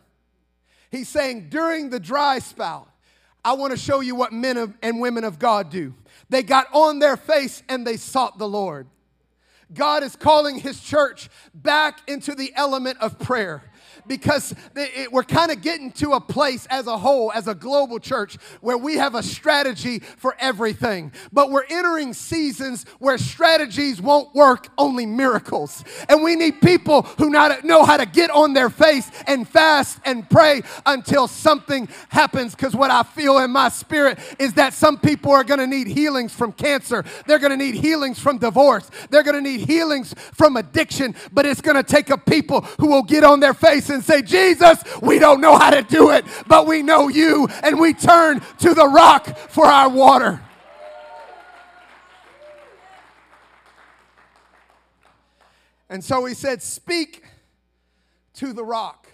He's 0.90 1.10
saying 1.10 1.50
during 1.50 1.90
the 1.90 2.00
dry 2.00 2.40
spout, 2.40 2.91
I 3.44 3.54
want 3.54 3.72
to 3.72 3.78
show 3.78 4.02
you 4.02 4.16
what 4.16 4.32
men 4.32 4.58
of, 4.58 4.74
and 4.82 5.00
women 5.00 5.24
of 5.24 5.40
God 5.40 5.70
do. 5.70 5.94
They 6.30 6.44
got 6.44 6.68
on 6.74 7.00
their 7.00 7.18
face 7.18 7.64
and 7.68 7.86
they 7.86 7.98
sought 7.98 8.38
the 8.38 8.48
Lord. 8.48 8.88
God 9.74 10.04
is 10.04 10.16
calling 10.16 10.60
his 10.60 10.82
church 10.82 11.30
back 11.54 12.02
into 12.08 12.36
the 12.36 12.54
element 12.56 12.98
of 13.00 13.18
prayer 13.20 13.64
because 14.08 14.54
it, 14.76 15.12
we're 15.12 15.24
kind 15.24 15.52
of 15.52 15.62
getting 15.62 15.92
to 15.94 16.12
a 16.12 16.22
place 16.22 16.68
as 16.70 16.88
a 16.88 16.98
whole, 16.98 17.32
as 17.32 17.48
a 17.48 17.56
global 17.56 18.00
church, 18.00 18.38
where 18.62 18.78
we 18.78 18.96
have 18.96 19.16
a 19.16 19.24
strategy 19.24 20.00
for 20.00 20.36
everything. 20.40 21.12
But 21.32 21.52
we're 21.52 21.66
entering 21.70 22.14
seasons 22.14 22.86
where 23.00 23.18
strategies 23.18 24.02
won't 24.02 24.34
work, 24.34 24.68
only 24.78 25.06
miracles. 25.06 25.84
And 26.10 26.24
we 26.24 26.36
need 26.36 26.62
people 26.62 27.04
who 27.04 27.30
not, 27.30 27.64
know 27.64 27.84
how 27.84 27.98
to 27.98 28.06
get 28.06 28.32
on 28.32 28.54
their 28.54 28.70
face 28.70 29.10
and 29.28 29.48
fast 29.48 30.00
and 30.06 30.30
pray 30.30 30.62
until 30.86 31.28
something 31.28 31.88
happens. 32.10 32.56
Because 32.56 32.76
what 32.76 32.92
I 32.92 33.04
feel 33.04 33.38
in 33.40 33.52
my 33.52 33.70
spirit 33.70 34.20
is 34.40 34.54
that 34.54 34.74
some 34.74 34.98
people 34.98 35.32
are 35.32 35.44
going 35.44 35.60
to 35.60 35.68
need 35.68 35.88
healings 35.88 36.34
from 36.34 36.52
cancer, 36.52 37.04
they're 37.28 37.40
going 37.40 37.52
to 37.52 37.58
need 37.58 37.76
healings 37.76 38.20
from 38.20 38.38
divorce, 38.38 38.90
they're 39.10 39.24
going 39.24 39.36
to 39.36 39.42
need 39.42 39.68
healings 39.68 40.14
from 40.34 40.58
addiction, 40.58 41.16
but 41.32 41.46
it's 41.46 41.62
going 41.62 41.78
to 41.78 41.84
take 41.84 42.10
a 42.10 42.18
people 42.18 42.62
who 42.80 42.88
will 42.88 43.04
get 43.04 43.24
on 43.24 43.40
their 43.40 43.54
face 43.54 43.90
and 43.92 44.04
say, 44.04 44.22
Jesus, 44.22 44.84
we 45.02 45.20
don't 45.20 45.42
know 45.42 45.58
how 45.58 45.70
to 45.70 45.84
do 45.84 46.10
it, 46.10 46.26
but 46.48 46.66
we 46.66 46.82
know 46.82 47.10
you, 47.10 47.48
and 47.62 47.80
we 47.80 47.94
turn 47.94 48.42
to 48.60 48.74
the 48.74 48.88
rock 48.88 49.38
for 49.38 49.66
our 49.66 49.90
water. 49.90 50.42
And 55.92 56.04
so 56.04 56.24
he 56.24 56.34
said, 56.34 56.62
Speak 56.64 57.24
to 58.36 58.54
the 58.54 58.64
rock. 58.64 59.08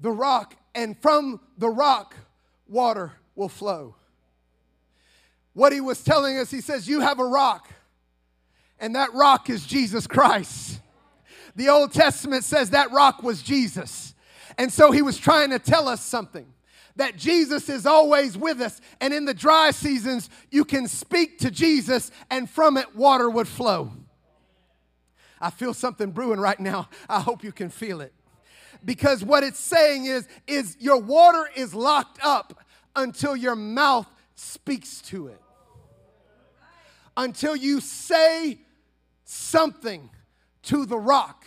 The 0.00 0.10
rock, 0.10 0.56
and 0.74 0.98
from 0.98 1.40
the 1.56 1.68
rock, 1.68 2.16
water 2.66 3.12
will 3.34 3.48
flow. 3.48 3.94
What 5.54 5.72
he 5.72 5.80
was 5.80 6.02
telling 6.02 6.38
us, 6.38 6.50
he 6.50 6.60
says, 6.60 6.88
You 6.88 7.00
have 7.00 7.20
a 7.20 7.24
rock, 7.24 7.70
and 8.78 8.94
that 8.96 9.14
rock 9.14 9.48
is 9.48 9.64
Jesus 9.64 10.06
Christ. 10.06 10.80
The 11.58 11.70
Old 11.70 11.92
Testament 11.92 12.44
says 12.44 12.70
that 12.70 12.92
rock 12.92 13.24
was 13.24 13.42
Jesus. 13.42 14.14
And 14.58 14.72
so 14.72 14.92
he 14.92 15.02
was 15.02 15.18
trying 15.18 15.50
to 15.50 15.58
tell 15.58 15.88
us 15.88 16.00
something 16.00 16.46
that 16.94 17.16
Jesus 17.16 17.68
is 17.68 17.84
always 17.84 18.38
with 18.38 18.60
us. 18.60 18.80
And 19.00 19.12
in 19.12 19.24
the 19.24 19.34
dry 19.34 19.72
seasons, 19.72 20.30
you 20.52 20.64
can 20.64 20.86
speak 20.86 21.40
to 21.40 21.50
Jesus, 21.50 22.12
and 22.30 22.48
from 22.48 22.76
it, 22.76 22.94
water 22.94 23.28
would 23.28 23.48
flow. 23.48 23.90
I 25.40 25.50
feel 25.50 25.74
something 25.74 26.12
brewing 26.12 26.38
right 26.38 26.60
now. 26.60 26.88
I 27.08 27.18
hope 27.18 27.42
you 27.42 27.50
can 27.50 27.70
feel 27.70 28.02
it. 28.02 28.12
Because 28.84 29.24
what 29.24 29.42
it's 29.42 29.58
saying 29.58 30.04
is, 30.04 30.28
is 30.46 30.76
your 30.78 30.98
water 30.98 31.50
is 31.56 31.74
locked 31.74 32.20
up 32.22 32.64
until 32.94 33.34
your 33.34 33.56
mouth 33.56 34.06
speaks 34.36 35.00
to 35.02 35.26
it. 35.26 35.42
Until 37.16 37.56
you 37.56 37.80
say 37.80 38.60
something 39.24 40.08
to 40.68 40.84
the 40.84 40.98
rock, 40.98 41.46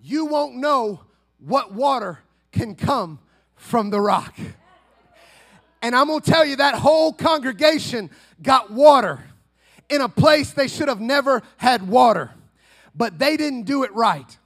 you 0.00 0.24
won't 0.24 0.56
know 0.56 1.00
what 1.38 1.72
water 1.72 2.20
can 2.50 2.74
come 2.74 3.18
from 3.56 3.90
the 3.90 4.00
rock. 4.00 4.34
And 5.82 5.94
I'm 5.94 6.06
gonna 6.06 6.20
tell 6.22 6.44
you 6.44 6.56
that 6.56 6.74
whole 6.74 7.12
congregation 7.12 8.10
got 8.40 8.70
water 8.70 9.22
in 9.90 10.00
a 10.00 10.08
place 10.08 10.52
they 10.52 10.68
should 10.68 10.88
have 10.88 11.00
never 11.00 11.42
had 11.58 11.86
water, 11.86 12.30
but 12.94 13.18
they 13.18 13.36
didn't 13.36 13.64
do 13.64 13.82
it 13.82 13.92
right. 13.94 14.38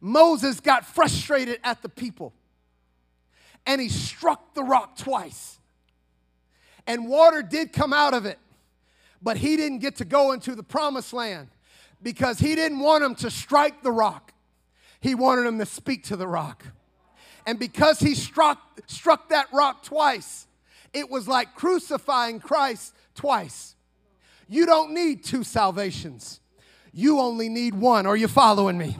Moses 0.00 0.58
got 0.58 0.84
frustrated 0.84 1.60
at 1.62 1.82
the 1.82 1.88
people 1.88 2.32
and 3.64 3.80
he 3.80 3.88
struck 3.88 4.54
the 4.54 4.64
rock 4.64 4.96
twice. 4.96 5.60
And 6.88 7.08
water 7.08 7.42
did 7.42 7.72
come 7.72 7.92
out 7.92 8.12
of 8.12 8.26
it, 8.26 8.40
but 9.22 9.36
he 9.36 9.56
didn't 9.56 9.78
get 9.78 9.96
to 9.96 10.04
go 10.04 10.32
into 10.32 10.56
the 10.56 10.64
promised 10.64 11.12
land 11.12 11.48
because 12.02 12.38
he 12.38 12.54
didn't 12.54 12.80
want 12.80 13.04
him 13.04 13.14
to 13.16 13.30
strike 13.30 13.82
the 13.82 13.92
rock. 13.92 14.32
He 15.00 15.14
wanted 15.14 15.46
him 15.46 15.58
to 15.58 15.66
speak 15.66 16.04
to 16.04 16.16
the 16.16 16.26
rock. 16.26 16.64
And 17.46 17.58
because 17.58 17.98
he 17.98 18.14
struck, 18.14 18.58
struck 18.86 19.28
that 19.30 19.46
rock 19.52 19.82
twice, 19.82 20.46
it 20.92 21.10
was 21.10 21.26
like 21.26 21.54
crucifying 21.54 22.40
Christ 22.40 22.94
twice. 23.14 23.74
You 24.48 24.66
don't 24.66 24.92
need 24.92 25.24
two 25.24 25.44
salvations, 25.44 26.40
you 26.92 27.18
only 27.20 27.48
need 27.48 27.74
one. 27.74 28.06
Are 28.06 28.16
you 28.16 28.28
following 28.28 28.78
me? 28.78 28.96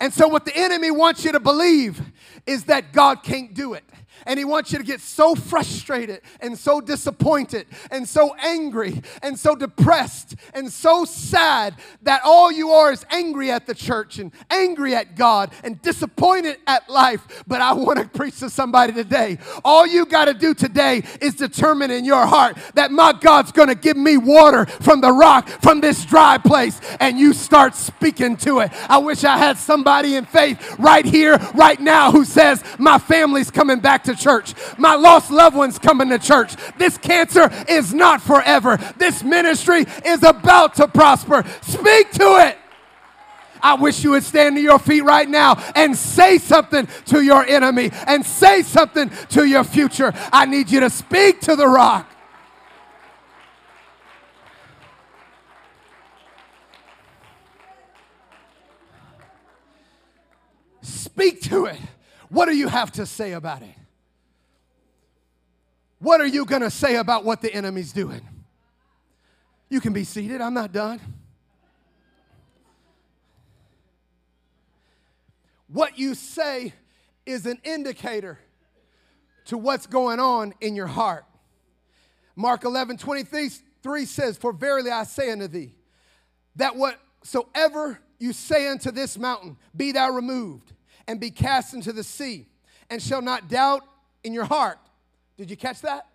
And 0.00 0.12
so, 0.12 0.28
what 0.28 0.44
the 0.44 0.56
enemy 0.56 0.90
wants 0.90 1.24
you 1.24 1.32
to 1.32 1.40
believe 1.40 2.02
is 2.46 2.64
that 2.64 2.92
God 2.92 3.22
can't 3.22 3.54
do 3.54 3.74
it. 3.74 3.84
And 4.26 4.38
he 4.38 4.44
wants 4.44 4.72
you 4.72 4.78
to 4.78 4.84
get 4.84 5.00
so 5.00 5.34
frustrated 5.34 6.20
and 6.40 6.58
so 6.58 6.80
disappointed 6.80 7.66
and 7.90 8.08
so 8.08 8.34
angry 8.36 9.02
and 9.22 9.38
so 9.38 9.54
depressed 9.54 10.36
and 10.54 10.72
so 10.72 11.04
sad 11.04 11.74
that 12.02 12.22
all 12.24 12.50
you 12.50 12.70
are 12.70 12.92
is 12.92 13.04
angry 13.10 13.50
at 13.50 13.66
the 13.66 13.74
church 13.74 14.18
and 14.18 14.32
angry 14.50 14.94
at 14.94 15.16
God 15.16 15.52
and 15.62 15.80
disappointed 15.82 16.58
at 16.66 16.88
life. 16.88 17.44
But 17.46 17.60
I 17.60 17.72
want 17.72 17.98
to 17.98 18.08
preach 18.08 18.38
to 18.40 18.50
somebody 18.50 18.92
today. 18.92 19.38
All 19.64 19.86
you 19.86 20.06
got 20.06 20.26
to 20.26 20.34
do 20.34 20.54
today 20.54 21.02
is 21.20 21.34
determine 21.34 21.90
in 21.90 22.04
your 22.04 22.26
heart 22.26 22.56
that 22.74 22.90
my 22.90 23.12
God's 23.12 23.52
going 23.52 23.68
to 23.68 23.74
give 23.74 23.96
me 23.96 24.16
water 24.16 24.66
from 24.66 25.00
the 25.00 25.12
rock, 25.12 25.48
from 25.48 25.80
this 25.80 26.04
dry 26.04 26.38
place, 26.38 26.80
and 27.00 27.18
you 27.18 27.32
start 27.32 27.74
speaking 27.74 28.36
to 28.38 28.60
it. 28.60 28.70
I 28.88 28.98
wish 28.98 29.24
I 29.24 29.36
had 29.36 29.58
somebody 29.58 30.16
in 30.16 30.24
faith 30.24 30.78
right 30.78 31.04
here, 31.04 31.36
right 31.54 31.80
now, 31.80 32.10
who 32.10 32.24
says, 32.24 32.62
My 32.78 32.98
family's 32.98 33.50
coming 33.50 33.80
back 33.80 34.03
to 34.04 34.14
church. 34.14 34.54
My 34.78 34.94
lost 34.94 35.30
loved 35.30 35.56
ones 35.56 35.78
coming 35.78 36.08
to 36.10 36.18
church. 36.18 36.54
This 36.78 36.98
cancer 36.98 37.50
is 37.68 37.92
not 37.92 38.22
forever. 38.22 38.78
This 38.96 39.22
ministry 39.22 39.84
is 40.04 40.22
about 40.22 40.74
to 40.76 40.88
prosper. 40.88 41.44
Speak 41.62 42.10
to 42.12 42.46
it. 42.46 42.58
I 43.64 43.74
wish 43.74 44.04
you 44.04 44.10
would 44.10 44.22
stand 44.22 44.56
to 44.56 44.62
your 44.62 44.78
feet 44.78 45.04
right 45.04 45.28
now 45.28 45.54
and 45.74 45.96
say 45.96 46.36
something 46.36 46.86
to 47.06 47.22
your 47.22 47.44
enemy 47.46 47.90
and 48.06 48.24
say 48.24 48.60
something 48.60 49.10
to 49.30 49.44
your 49.44 49.64
future. 49.64 50.12
I 50.30 50.44
need 50.44 50.70
you 50.70 50.80
to 50.80 50.90
speak 50.90 51.40
to 51.42 51.56
the 51.56 51.66
rock. 51.66 52.10
Speak 60.82 61.40
to 61.42 61.64
it. 61.64 61.78
What 62.28 62.46
do 62.46 62.56
you 62.56 62.68
have 62.68 62.92
to 62.92 63.06
say 63.06 63.32
about 63.32 63.62
it? 63.62 63.83
What 66.04 66.20
are 66.20 66.26
you 66.26 66.44
going 66.44 66.60
to 66.60 66.70
say 66.70 66.96
about 66.96 67.24
what 67.24 67.40
the 67.40 67.50
enemy's 67.50 67.90
doing? 67.90 68.20
You 69.70 69.80
can 69.80 69.94
be 69.94 70.04
seated. 70.04 70.42
I'm 70.42 70.52
not 70.52 70.70
done. 70.70 71.00
What 75.66 75.98
you 75.98 76.14
say 76.14 76.74
is 77.24 77.46
an 77.46 77.58
indicator 77.64 78.38
to 79.46 79.56
what's 79.56 79.86
going 79.86 80.20
on 80.20 80.52
in 80.60 80.76
your 80.76 80.88
heart. 80.88 81.24
Mark 82.36 82.64
11, 82.64 82.98
23 82.98 84.04
says, 84.04 84.36
For 84.36 84.52
verily 84.52 84.90
I 84.90 85.04
say 85.04 85.30
unto 85.30 85.48
thee, 85.48 85.72
that 86.56 86.76
whatsoever 86.76 87.98
you 88.18 88.34
say 88.34 88.68
unto 88.68 88.90
this 88.90 89.16
mountain, 89.16 89.56
be 89.74 89.92
thou 89.92 90.10
removed 90.10 90.70
and 91.08 91.18
be 91.18 91.30
cast 91.30 91.72
into 91.72 91.94
the 91.94 92.04
sea, 92.04 92.46
and 92.90 93.00
shall 93.00 93.22
not 93.22 93.48
doubt 93.48 93.84
in 94.22 94.34
your 94.34 94.44
heart, 94.44 94.78
did 95.36 95.50
you 95.50 95.56
catch 95.56 95.80
that? 95.82 96.06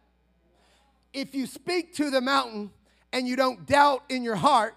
If 1.13 1.34
you 1.34 1.45
speak 1.45 1.95
to 1.95 2.10
the 2.10 2.21
mountain 2.21 2.71
and 3.12 3.27
you 3.27 3.36
don't 3.36 3.65
doubt 3.65 4.03
in 4.10 4.23
your 4.23 4.36
heart, 4.36 4.75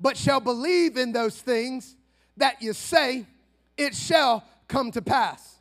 but 0.00 0.16
shall 0.16 0.40
believe 0.40 0.96
in 0.96 1.12
those 1.12 1.40
things 1.40 1.94
that 2.38 2.62
you 2.62 2.72
say, 2.72 3.26
it 3.76 3.94
shall 3.94 4.44
come 4.66 4.90
to 4.92 5.02
pass. 5.02 5.56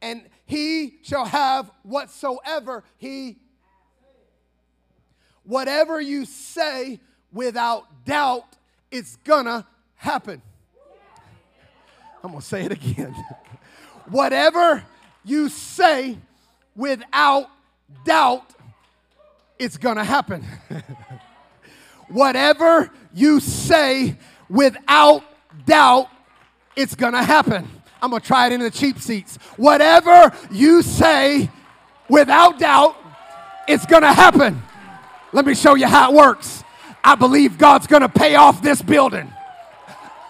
And 0.00 0.22
he 0.46 0.98
shall 1.02 1.24
have 1.24 1.70
whatsoever 1.82 2.84
he 2.98 3.38
whatever 5.44 6.00
you 6.00 6.24
say 6.24 7.00
without 7.32 8.04
doubt, 8.04 8.46
it's 8.90 9.16
gonna 9.24 9.66
happen. 9.94 10.42
I'm 12.22 12.30
gonna 12.30 12.42
say 12.42 12.64
it 12.64 12.72
again. 12.72 13.14
whatever 14.06 14.84
you 15.24 15.48
say 15.48 16.18
without 16.74 17.48
doubt, 18.04 18.54
it's 19.58 19.76
gonna 19.76 20.04
happen. 20.04 20.44
Whatever 22.08 22.90
you 23.14 23.40
say 23.40 24.16
without 24.48 25.22
doubt, 25.66 26.08
it's 26.76 26.94
gonna 26.94 27.22
happen. 27.22 27.68
I'm 28.00 28.10
gonna 28.10 28.20
try 28.20 28.46
it 28.48 28.52
in 28.52 28.60
the 28.60 28.70
cheap 28.70 28.98
seats. 28.98 29.36
Whatever 29.56 30.34
you 30.50 30.82
say 30.82 31.50
without 32.08 32.58
doubt, 32.58 32.96
it's 33.68 33.86
gonna 33.86 34.12
happen. 34.12 34.60
Let 35.32 35.46
me 35.46 35.54
show 35.54 35.74
you 35.74 35.86
how 35.86 36.10
it 36.10 36.16
works. 36.16 36.64
I 37.04 37.14
believe 37.14 37.58
God's 37.58 37.86
gonna 37.86 38.08
pay 38.08 38.34
off 38.34 38.62
this 38.62 38.82
building. 38.82 39.32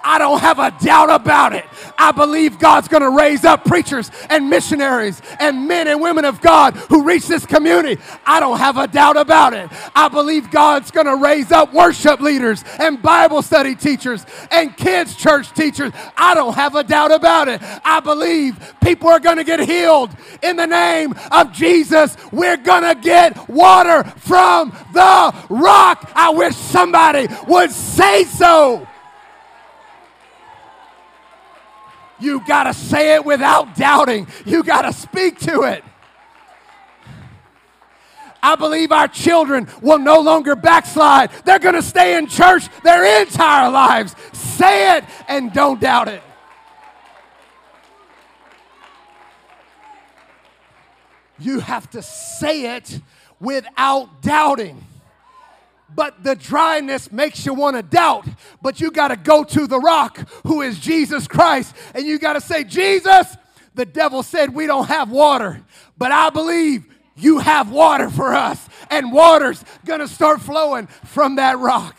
I 0.04 0.18
don't 0.18 0.40
have 0.40 0.58
a 0.58 0.70
doubt 0.82 1.10
about 1.10 1.54
it. 1.54 1.64
I 1.98 2.12
believe 2.12 2.58
God's 2.58 2.88
going 2.88 3.02
to 3.02 3.10
raise 3.10 3.44
up 3.44 3.64
preachers 3.64 4.10
and 4.28 4.50
missionaries 4.50 5.22
and 5.38 5.68
men 5.68 5.86
and 5.86 6.00
women 6.00 6.24
of 6.24 6.40
God 6.40 6.74
who 6.74 7.04
reach 7.04 7.26
this 7.26 7.46
community. 7.46 8.00
I 8.26 8.40
don't 8.40 8.58
have 8.58 8.76
a 8.76 8.86
doubt 8.86 9.16
about 9.16 9.52
it. 9.52 9.68
I 9.94 10.08
believe 10.08 10.50
God's 10.50 10.90
going 10.90 11.06
to 11.06 11.16
raise 11.16 11.52
up 11.52 11.72
worship 11.72 12.20
leaders 12.20 12.64
and 12.78 13.00
Bible 13.00 13.42
study 13.42 13.74
teachers 13.74 14.26
and 14.50 14.76
kids' 14.76 15.14
church 15.14 15.52
teachers. 15.52 15.92
I 16.16 16.34
don't 16.34 16.54
have 16.54 16.74
a 16.74 16.84
doubt 16.84 17.12
about 17.12 17.48
it. 17.48 17.60
I 17.84 18.00
believe 18.00 18.74
people 18.82 19.08
are 19.08 19.20
going 19.20 19.36
to 19.36 19.44
get 19.44 19.60
healed 19.60 20.10
in 20.42 20.56
the 20.56 20.66
name 20.66 21.14
of 21.30 21.52
Jesus. 21.52 22.16
We're 22.32 22.56
going 22.56 22.82
to 22.82 23.00
get 23.00 23.48
water 23.48 24.04
from 24.18 24.70
the 24.92 25.34
rock. 25.48 26.10
I 26.14 26.30
wish 26.30 26.56
somebody 26.56 27.28
would 27.46 27.70
say 27.70 28.24
so. 28.24 28.86
You 32.22 32.40
got 32.46 32.64
to 32.64 32.74
say 32.74 33.14
it 33.16 33.24
without 33.24 33.74
doubting. 33.74 34.28
You 34.46 34.62
got 34.62 34.82
to 34.82 34.92
speak 34.92 35.40
to 35.40 35.62
it. 35.62 35.82
I 38.40 38.54
believe 38.54 38.92
our 38.92 39.08
children 39.08 39.68
will 39.80 39.98
no 39.98 40.20
longer 40.20 40.56
backslide. 40.56 41.30
They're 41.44 41.58
going 41.58 41.74
to 41.74 41.82
stay 41.82 42.16
in 42.16 42.28
church 42.28 42.68
their 42.82 43.22
entire 43.22 43.70
lives. 43.70 44.14
Say 44.32 44.96
it 44.98 45.04
and 45.28 45.52
don't 45.52 45.80
doubt 45.80 46.08
it. 46.08 46.22
You 51.38 51.58
have 51.58 51.90
to 51.90 52.02
say 52.02 52.76
it 52.76 53.00
without 53.40 54.22
doubting 54.22 54.85
but 55.94 56.22
the 56.24 56.35
dryness 56.35 57.12
makes 57.12 57.44
you 57.44 57.55
want 57.55 57.76
to 57.76 57.83
doubt. 57.83 58.26
But 58.61 58.81
you 58.81 58.90
got 58.90 59.09
to 59.09 59.16
go 59.16 59.44
to 59.44 59.66
the 59.66 59.78
rock 59.78 60.18
who 60.44 60.62
is 60.62 60.78
Jesus 60.78 61.26
Christ 61.28 61.74
and 61.94 62.07
you 62.07 62.18
got 62.18 62.35
to 62.35 62.40
say, 62.40 62.64
Jesus, 62.64 63.37
the 63.74 63.87
devil 63.87 64.22
said 64.22 64.55
we 64.55 64.66
don't 64.66 64.88
have 64.88 65.11
water, 65.11 65.62
but 65.96 66.12
I 66.12 66.31
believe 66.31 66.85
you 67.16 67.38
have 67.38 67.70
water 67.70 68.11
for 68.11 68.35
us, 68.35 68.68
and 68.90 69.12
water's 69.12 69.62
gonna 69.85 70.09
start 70.09 70.40
flowing 70.40 70.87
from 70.87 71.37
that 71.37 71.59
rock. 71.59 71.96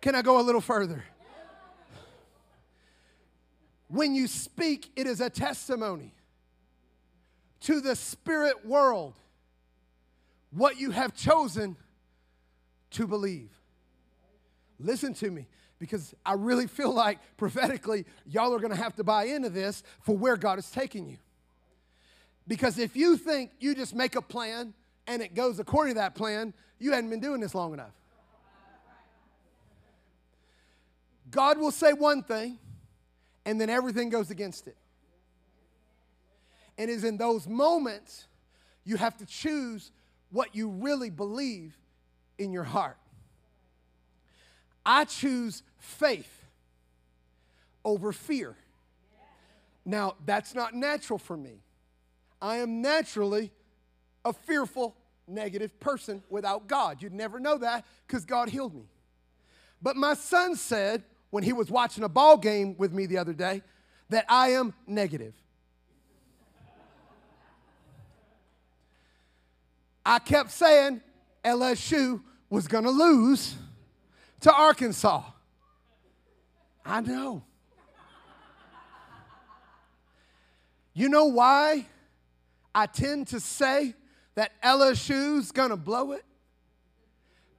Can 0.00 0.14
I 0.14 0.22
go 0.22 0.40
a 0.40 0.42
little 0.42 0.60
further? 0.60 1.04
When 3.88 4.14
you 4.14 4.28
speak, 4.28 4.90
it 4.94 5.06
is 5.06 5.20
a 5.20 5.28
testimony 5.28 6.14
to 7.62 7.80
the 7.80 7.96
spirit 7.96 8.64
world 8.64 9.14
what 10.50 10.78
you 10.78 10.90
have 10.90 11.14
chosen 11.14 11.76
to 12.92 13.06
believe. 13.06 13.50
Listen 14.78 15.14
to 15.14 15.30
me 15.30 15.46
because 15.78 16.14
I 16.24 16.34
really 16.34 16.66
feel 16.66 16.92
like 16.92 17.18
prophetically, 17.36 18.04
y'all 18.26 18.54
are 18.54 18.58
going 18.58 18.72
to 18.72 18.80
have 18.80 18.96
to 18.96 19.04
buy 19.04 19.24
into 19.24 19.48
this 19.48 19.82
for 20.00 20.16
where 20.16 20.36
God 20.36 20.58
is 20.58 20.70
taking 20.70 21.08
you. 21.08 21.18
Because 22.46 22.78
if 22.78 22.96
you 22.96 23.16
think 23.16 23.52
you 23.60 23.74
just 23.74 23.94
make 23.94 24.16
a 24.16 24.22
plan 24.22 24.74
and 25.06 25.22
it 25.22 25.34
goes 25.34 25.58
according 25.58 25.94
to 25.94 26.00
that 26.00 26.14
plan, 26.14 26.52
you 26.78 26.92
hadn't 26.92 27.10
been 27.10 27.20
doing 27.20 27.40
this 27.40 27.54
long 27.54 27.72
enough. 27.72 27.92
God 31.30 31.58
will 31.58 31.70
say 31.70 31.92
one 31.92 32.22
thing 32.22 32.58
and 33.44 33.60
then 33.60 33.70
everything 33.70 34.08
goes 34.08 34.30
against 34.30 34.66
it. 34.66 34.76
And 36.76 36.90
it 36.90 36.94
is 36.94 37.04
in 37.04 37.16
those 37.16 37.46
moments 37.46 38.26
you 38.84 38.96
have 38.96 39.16
to 39.18 39.26
choose 39.26 39.92
what 40.30 40.54
you 40.54 40.68
really 40.68 41.10
believe 41.10 41.76
in 42.38 42.52
your 42.52 42.64
heart. 42.64 42.96
I 44.84 45.04
choose 45.04 45.62
faith 45.78 46.44
over 47.84 48.12
fear. 48.12 48.56
Now, 49.84 50.14
that's 50.24 50.54
not 50.54 50.74
natural 50.74 51.18
for 51.18 51.36
me. 51.36 51.62
I 52.40 52.56
am 52.56 52.80
naturally 52.80 53.50
a 54.24 54.32
fearful, 54.32 54.96
negative 55.26 55.78
person 55.80 56.22
without 56.28 56.66
God. 56.66 57.02
You'd 57.02 57.12
never 57.12 57.40
know 57.40 57.58
that 57.58 57.84
because 58.06 58.24
God 58.24 58.48
healed 58.48 58.74
me. 58.74 58.88
But 59.82 59.96
my 59.96 60.14
son 60.14 60.56
said 60.56 61.04
when 61.30 61.42
he 61.42 61.52
was 61.52 61.70
watching 61.70 62.04
a 62.04 62.08
ball 62.08 62.36
game 62.36 62.76
with 62.76 62.92
me 62.92 63.06
the 63.06 63.18
other 63.18 63.32
day 63.32 63.62
that 64.10 64.26
I 64.28 64.50
am 64.50 64.74
negative. 64.86 65.34
I 70.04 70.18
kept 70.18 70.50
saying 70.50 71.02
LSU 71.44 72.22
was 72.48 72.66
going 72.66 72.84
to 72.84 72.90
lose 72.90 73.54
to 74.40 74.52
Arkansas. 74.52 75.22
I 76.84 77.00
know. 77.00 77.42
You 80.92 81.08
know 81.08 81.26
why 81.26 81.86
I 82.74 82.86
tend 82.86 83.28
to 83.28 83.40
say 83.40 83.94
that 84.34 84.52
LSU's 84.62 85.52
going 85.52 85.70
to 85.70 85.76
blow 85.76 86.12
it? 86.12 86.24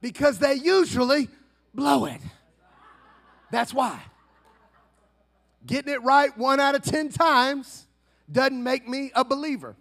Because 0.00 0.38
they 0.38 0.54
usually 0.54 1.28
blow 1.74 2.06
it. 2.06 2.20
That's 3.50 3.72
why. 3.72 4.00
Getting 5.64 5.92
it 5.92 6.02
right 6.02 6.36
one 6.36 6.58
out 6.60 6.74
of 6.74 6.82
10 6.82 7.10
times 7.10 7.86
doesn't 8.30 8.62
make 8.62 8.88
me 8.88 9.12
a 9.14 9.24
believer. 9.24 9.76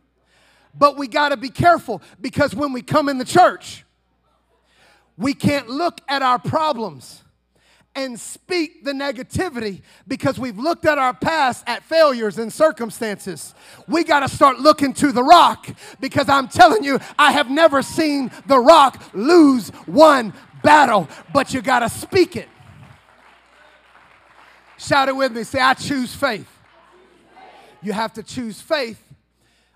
But 0.78 0.98
we 0.98 1.08
got 1.08 1.30
to 1.30 1.38
be 1.38 1.50
careful 1.50 2.02
because 2.20 2.56
when 2.56 2.74
we 2.74 2.82
come 2.82 3.10
in 3.10 3.18
the 3.18 3.26
church, 3.26 3.84
we 5.18 5.34
can't 5.34 5.70
look 5.70 6.02
at 6.08 6.22
our 6.22 6.40
problems 6.40 7.24
and 7.94 8.18
speak 8.18 8.86
the 8.86 8.94
negativity 8.94 9.82
because 10.08 10.40
we've 10.40 10.58
looked 10.58 10.86
at 10.86 10.98
our 10.98 11.14
past 11.14 11.64
at 11.68 11.84
failures 11.84 12.38
and 12.38 12.52
circumstances. 12.52 13.54
We 13.88 14.04
got 14.04 14.22
to 14.22 14.30
start 14.30 14.60
looking 14.60 14.94
to 14.94 15.12
the 15.12 15.24
rock 15.24 15.68
because 16.00 16.30
I'm 16.30 16.48
telling 16.48 16.84
you, 16.84 17.00
I 17.20 17.34
have 17.34 17.50
never 17.50 17.82
seen 17.82 18.32
the 18.48 18.60
rock 18.60 19.04
lose 19.14 19.70
one 19.86 20.34
battle, 20.64 21.10
but 21.34 21.54
you 21.54 21.62
got 21.62 21.80
to 21.80 21.90
speak 21.90 22.36
it. 22.38 22.48
Shout 24.78 25.10
it 25.10 25.16
with 25.16 25.34
me. 25.34 25.44
Say, 25.44 25.60
I 25.60 25.74
choose 25.74 26.16
faith. 26.16 26.48
You 27.84 27.94
have 27.94 28.14
to 28.14 28.24
choose 28.24 28.62
faith 28.62 29.11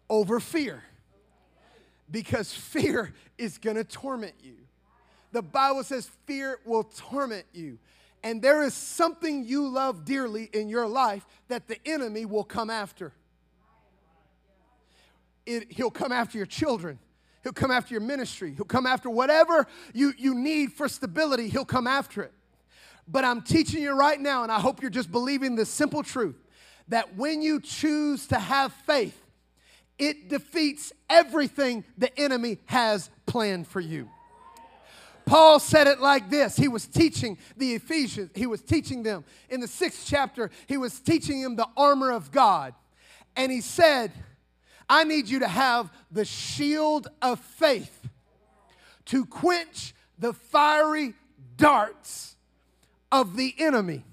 over 0.10 0.39
fear 0.39 0.84
because 2.10 2.54
fear 2.54 3.13
is 3.38 3.58
going 3.58 3.76
to 3.76 3.84
torment 3.84 4.36
you. 4.41 4.56
The 5.32 5.41
Bible 5.41 5.84
says 5.84 6.10
fear 6.26 6.60
will 6.65 6.84
torment 6.84 7.46
you. 7.54 7.78
And 8.24 8.41
there 8.41 8.63
is 8.63 8.74
something 8.74 9.46
you 9.46 9.68
love 9.68 10.06
dearly 10.06 10.50
in 10.54 10.68
your 10.68 10.88
life 10.88 11.26
that 11.48 11.68
the 11.68 11.78
enemy 11.86 12.26
will 12.26 12.44
come 12.44 12.70
after. 12.70 13.13
It, 15.46 15.72
he'll 15.72 15.91
come 15.91 16.12
after 16.12 16.38
your 16.38 16.48
children. 16.48 16.98
He'll 17.44 17.54
come 17.54 17.70
after 17.70 17.94
your 17.94 18.02
ministry. 18.02 18.54
He'll 18.56 18.65
come 18.65 18.88
after 18.88 19.10
whatever 19.10 19.68
you, 19.94 20.13
you 20.18 20.34
need 20.34 20.74
for 20.74 20.88
stability. 20.88 21.50
He'll 21.50 21.65
come 21.65 21.86
after 21.86 22.24
it. 22.24 22.34
But 23.08 23.24
I'm 23.24 23.44
teaching 23.44 23.84
you 23.84 23.91
right 23.91 24.20
now, 24.20 24.41
and 24.41 24.52
I 24.52 24.60
hope 24.60 24.82
you're 24.82 24.89
just 24.89 25.12
believing 25.12 25.56
this 25.56 25.70
simple 25.70 26.02
truth 26.02 26.38
that 26.88 27.15
when 27.15 27.41
you 27.44 27.60
choose 27.60 28.26
to 28.28 28.39
have 28.39 28.74
faith, 28.88 29.25
it 29.98 30.30
defeats 30.30 30.92
everything 31.10 31.84
the 31.98 32.18
enemy 32.20 32.60
has 32.66 33.10
planned 33.26 33.68
for 33.68 33.80
you. 33.80 34.10
Paul 35.26 35.60
said 35.60 35.88
it 35.88 36.00
like 36.00 36.30
this. 36.30 36.56
He 36.56 36.68
was 36.68 36.86
teaching 36.86 37.38
the 37.58 37.74
Ephesians, 37.74 38.30
he 38.36 38.46
was 38.46 38.62
teaching 38.62 39.04
them 39.04 39.26
in 39.50 39.60
the 39.60 39.68
sixth 39.68 40.06
chapter, 40.08 40.52
he 40.68 40.78
was 40.78 41.00
teaching 41.00 41.42
them 41.42 41.56
the 41.56 41.68
armor 41.76 42.12
of 42.12 42.32
God. 42.32 42.74
And 43.36 43.52
he 43.52 43.62
said, 43.62 44.12
I 44.88 45.04
need 45.04 45.28
you 45.28 45.40
to 45.40 45.48
have 45.48 45.92
the 46.12 46.26
shield 46.26 47.08
of 47.22 47.40
faith 47.40 48.08
to 49.06 49.26
quench 49.26 49.94
the 50.20 50.34
fiery 50.34 51.14
darts 51.58 52.36
of 53.12 53.36
the 53.36 53.54
enemy. 53.58 54.04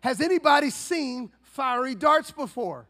Has 0.00 0.20
anybody 0.20 0.70
seen 0.70 1.30
fiery 1.42 1.94
darts 1.94 2.30
before? 2.30 2.86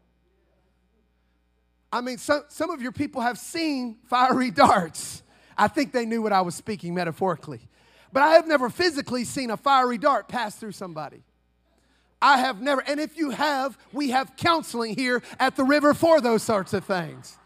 I 1.91 2.01
mean, 2.01 2.17
some, 2.17 2.43
some 2.47 2.69
of 2.69 2.81
your 2.81 2.91
people 2.91 3.21
have 3.21 3.37
seen 3.37 3.97
fiery 4.05 4.51
darts. 4.51 5.23
I 5.57 5.67
think 5.67 5.91
they 5.91 6.05
knew 6.05 6.21
what 6.21 6.31
I 6.31 6.41
was 6.41 6.55
speaking 6.55 6.93
metaphorically. 6.93 7.61
But 8.13 8.23
I 8.23 8.31
have 8.31 8.47
never 8.47 8.69
physically 8.69 9.25
seen 9.25 9.51
a 9.51 9.57
fiery 9.57 9.97
dart 9.97 10.27
pass 10.27 10.55
through 10.55 10.71
somebody. 10.73 11.23
I 12.21 12.37
have 12.37 12.61
never, 12.61 12.81
and 12.81 12.99
if 12.99 13.17
you 13.17 13.31
have, 13.31 13.77
we 13.91 14.11
have 14.11 14.35
counseling 14.35 14.95
here 14.95 15.23
at 15.39 15.55
the 15.55 15.63
river 15.63 15.93
for 15.93 16.21
those 16.21 16.43
sorts 16.43 16.73
of 16.73 16.85
things. 16.85 17.37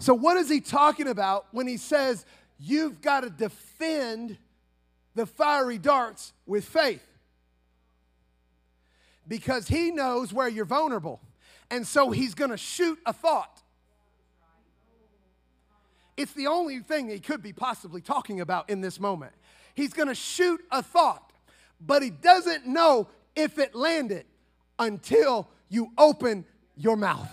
So, 0.00 0.14
what 0.14 0.36
is 0.36 0.48
he 0.48 0.60
talking 0.60 1.08
about 1.08 1.46
when 1.50 1.66
he 1.66 1.76
says 1.76 2.24
you've 2.58 3.00
got 3.02 3.22
to 3.22 3.30
defend 3.30 4.38
the 5.14 5.26
fiery 5.26 5.76
darts 5.76 6.32
with 6.46 6.64
faith? 6.64 7.04
Because 9.28 9.68
he 9.68 9.90
knows 9.90 10.32
where 10.32 10.48
you're 10.48 10.64
vulnerable. 10.64 11.20
And 11.70 11.86
so 11.86 12.10
he's 12.10 12.34
going 12.34 12.50
to 12.50 12.56
shoot 12.56 12.98
a 13.06 13.12
thought. 13.12 13.62
it's 16.16 16.32
the 16.32 16.48
only 16.48 16.80
thing 16.80 17.08
he 17.08 17.20
could 17.20 17.42
be 17.42 17.52
possibly 17.52 18.00
talking 18.00 18.40
about 18.40 18.68
in 18.68 18.80
this 18.80 18.98
moment. 18.98 19.32
He's 19.74 19.92
going 19.92 20.08
to 20.08 20.14
shoot 20.14 20.60
a 20.72 20.82
thought, 20.82 21.32
but 21.80 22.02
he 22.02 22.10
doesn't 22.10 22.66
know 22.66 23.06
if 23.36 23.58
it 23.58 23.74
landed 23.74 24.24
until 24.78 25.48
you 25.68 25.92
open 25.96 26.44
your 26.76 26.96
mouth. 26.96 27.30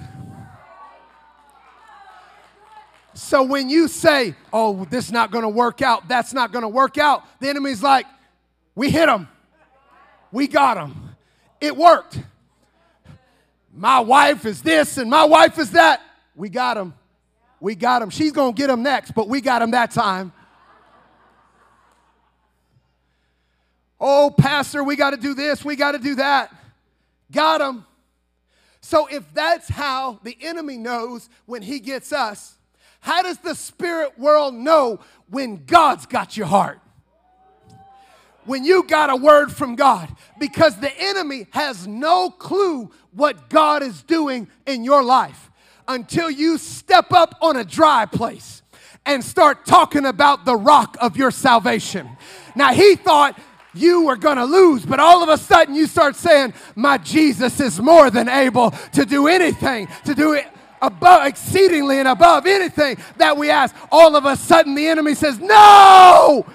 So 3.15 3.43
when 3.43 3.69
you 3.69 3.87
say, 3.87 4.35
oh, 4.51 4.85
this 4.85 5.05
is 5.05 5.11
not 5.11 5.31
going 5.31 5.43
to 5.43 5.49
work 5.49 5.81
out, 5.81 6.07
that's 6.07 6.33
not 6.33 6.51
going 6.51 6.63
to 6.63 6.69
work 6.69 6.97
out, 6.97 7.23
the 7.39 7.49
enemy's 7.49 7.81
like, 7.81 8.05
we 8.75 8.91
hit 8.91 9.07
him. 9.07 9.27
We 10.31 10.47
got 10.47 10.77
him. 10.77 11.14
It 11.61 11.75
worked. 11.75 12.19
My 13.73 13.99
wife 13.99 14.45
is 14.45 14.61
this 14.61 14.97
and 14.97 15.09
my 15.09 15.25
wife 15.25 15.57
is 15.59 15.71
that. 15.71 16.01
We 16.35 16.49
got 16.49 16.77
him. 16.77 16.93
We 17.59 17.75
got 17.75 18.01
him. 18.01 18.09
She's 18.09 18.31
going 18.31 18.53
to 18.53 18.57
get 18.57 18.69
him 18.69 18.83
next, 18.83 19.11
but 19.11 19.27
we 19.27 19.41
got 19.41 19.61
him 19.61 19.71
that 19.71 19.91
time. 19.91 20.33
Oh, 23.99 24.33
Pastor, 24.37 24.83
we 24.83 24.95
got 24.95 25.11
to 25.11 25.17
do 25.17 25.33
this, 25.33 25.63
we 25.63 25.75
got 25.75 25.93
to 25.93 25.99
do 25.99 26.15
that. 26.15 26.53
Got 27.31 27.61
him. 27.61 27.85
So, 28.81 29.07
if 29.07 29.23
that's 29.33 29.67
how 29.67 30.19
the 30.21 30.37
enemy 30.41 30.77
knows 30.77 31.27
when 31.47 31.63
he 31.63 31.79
gets 31.79 32.13
us, 32.13 32.55
how 32.99 33.23
does 33.23 33.39
the 33.39 33.55
spirit 33.55 34.19
world 34.19 34.53
know 34.53 34.99
when 35.29 35.65
God's 35.65 36.05
got 36.05 36.37
your 36.37 36.45
heart? 36.45 36.79
When 38.45 38.63
you 38.63 38.83
got 38.83 39.09
a 39.09 39.15
word 39.15 39.51
from 39.51 39.75
God, 39.75 40.09
because 40.39 40.79
the 40.79 40.91
enemy 40.99 41.47
has 41.51 41.87
no 41.87 42.29
clue 42.29 42.91
what 43.11 43.49
God 43.49 43.81
is 43.81 44.03
doing 44.03 44.47
in 44.65 44.83
your 44.83 45.03
life 45.03 45.49
until 45.87 46.29
you 46.29 46.57
step 46.57 47.11
up 47.11 47.35
on 47.41 47.55
a 47.55 47.63
dry 47.63 48.05
place 48.05 48.61
and 49.05 49.23
start 49.23 49.65
talking 49.65 50.05
about 50.05 50.45
the 50.45 50.55
rock 50.55 50.97
of 50.99 51.15
your 51.15 51.31
salvation. 51.31 52.09
Now, 52.55 52.73
he 52.73 52.95
thought 52.95 53.39
you 53.73 54.05
were 54.05 54.15
going 54.15 54.37
to 54.37 54.45
lose, 54.45 54.85
but 54.85 54.99
all 54.99 55.21
of 55.21 55.29
a 55.29 55.37
sudden 55.37 55.75
you 55.75 55.85
start 55.85 56.15
saying, 56.15 56.53
My 56.75 56.97
Jesus 56.97 57.59
is 57.59 57.79
more 57.79 58.09
than 58.09 58.29
able 58.29 58.71
to 58.93 59.05
do 59.05 59.27
anything, 59.27 59.87
to 60.05 60.15
do 60.15 60.33
it 60.33 60.47
above 60.81 61.25
exceedingly 61.25 61.99
and 61.99 62.07
above 62.07 62.45
anything 62.45 62.97
that 63.17 63.37
we 63.37 63.49
ask. 63.49 63.75
All 63.91 64.15
of 64.15 64.25
a 64.25 64.35
sudden 64.35 64.75
the 64.75 64.87
enemy 64.87 65.13
says, 65.13 65.39
No! 65.39 66.45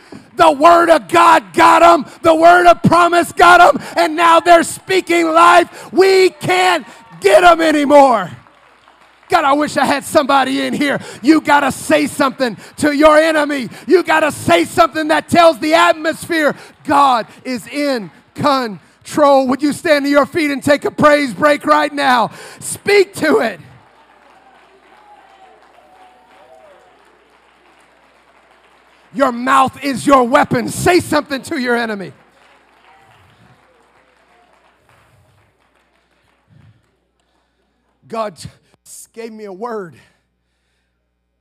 The 0.40 0.52
word 0.52 0.88
of 0.88 1.06
God 1.08 1.52
got 1.52 1.80
them, 1.80 2.10
the 2.22 2.34
word 2.34 2.66
of 2.66 2.82
promise 2.82 3.30
got 3.30 3.58
them, 3.58 3.86
and 3.94 4.16
now 4.16 4.40
they're 4.40 4.62
speaking 4.62 5.26
life. 5.26 5.92
We 5.92 6.30
can't 6.30 6.86
get 7.20 7.42
them 7.42 7.60
anymore. 7.60 8.30
God, 9.28 9.44
I 9.44 9.52
wish 9.52 9.76
I 9.76 9.84
had 9.84 10.02
somebody 10.02 10.62
in 10.62 10.72
here. 10.72 10.98
You 11.20 11.42
got 11.42 11.60
to 11.60 11.70
say 11.70 12.06
something 12.06 12.56
to 12.78 12.96
your 12.96 13.18
enemy. 13.18 13.68
You 13.86 14.02
got 14.02 14.20
to 14.20 14.32
say 14.32 14.64
something 14.64 15.08
that 15.08 15.28
tells 15.28 15.58
the 15.58 15.74
atmosphere 15.74 16.56
God 16.84 17.26
is 17.44 17.66
in 17.66 18.10
control. 18.32 19.46
Would 19.48 19.62
you 19.62 19.74
stand 19.74 20.06
to 20.06 20.10
your 20.10 20.24
feet 20.24 20.50
and 20.50 20.62
take 20.62 20.86
a 20.86 20.90
praise 20.90 21.34
break 21.34 21.66
right 21.66 21.92
now? 21.92 22.30
Speak 22.60 23.12
to 23.16 23.40
it. 23.40 23.60
Your 29.12 29.32
mouth 29.32 29.82
is 29.82 30.06
your 30.06 30.24
weapon. 30.24 30.68
Say 30.68 31.00
something 31.00 31.42
to 31.42 31.60
your 31.60 31.76
enemy. 31.76 32.12
God 38.06 38.38
gave 39.12 39.32
me 39.32 39.44
a 39.44 39.52
word. 39.52 39.96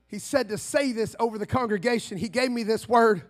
He 0.07 0.19
said 0.19 0.49
to 0.49 0.57
say 0.57 0.91
this 0.91 1.15
over 1.19 1.37
the 1.37 1.45
congregation. 1.45 2.17
He 2.17 2.29
gave 2.29 2.51
me 2.51 2.63
this 2.63 2.87
word 2.87 3.23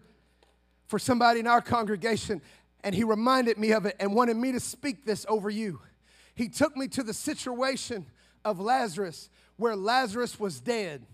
for 0.88 1.00
somebody 1.00 1.42
in 1.42 1.48
our 1.48 1.62
congregation, 1.62 2.42
and 2.84 2.96
he 2.96 3.04
reminded 3.04 3.58
me 3.58 3.72
of 3.72 3.86
it 3.86 3.96
and 4.00 4.14
wanted 4.14 4.38
me 4.38 4.52
to 4.54 4.60
speak 4.60 5.06
this 5.06 5.26
over 5.30 5.50
you. 5.50 5.82
He 6.36 6.48
took 6.48 6.76
me 6.78 6.88
to 6.90 7.04
the 7.04 7.14
situation 7.14 8.06
of 8.46 8.60
Lazarus 8.60 9.30
where 9.58 9.76
Lazarus 9.76 10.40
was 10.40 10.62
dead. 10.62 11.06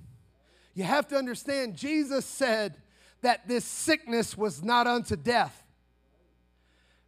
You 0.75 0.83
have 0.83 1.07
to 1.07 1.15
understand, 1.15 1.75
Jesus 1.75 2.25
said 2.25 2.77
that 3.25 3.47
this 3.47 3.65
sickness 3.65 4.37
was 4.37 4.63
not 4.63 4.85
unto 4.85 5.15
death, 5.15 5.63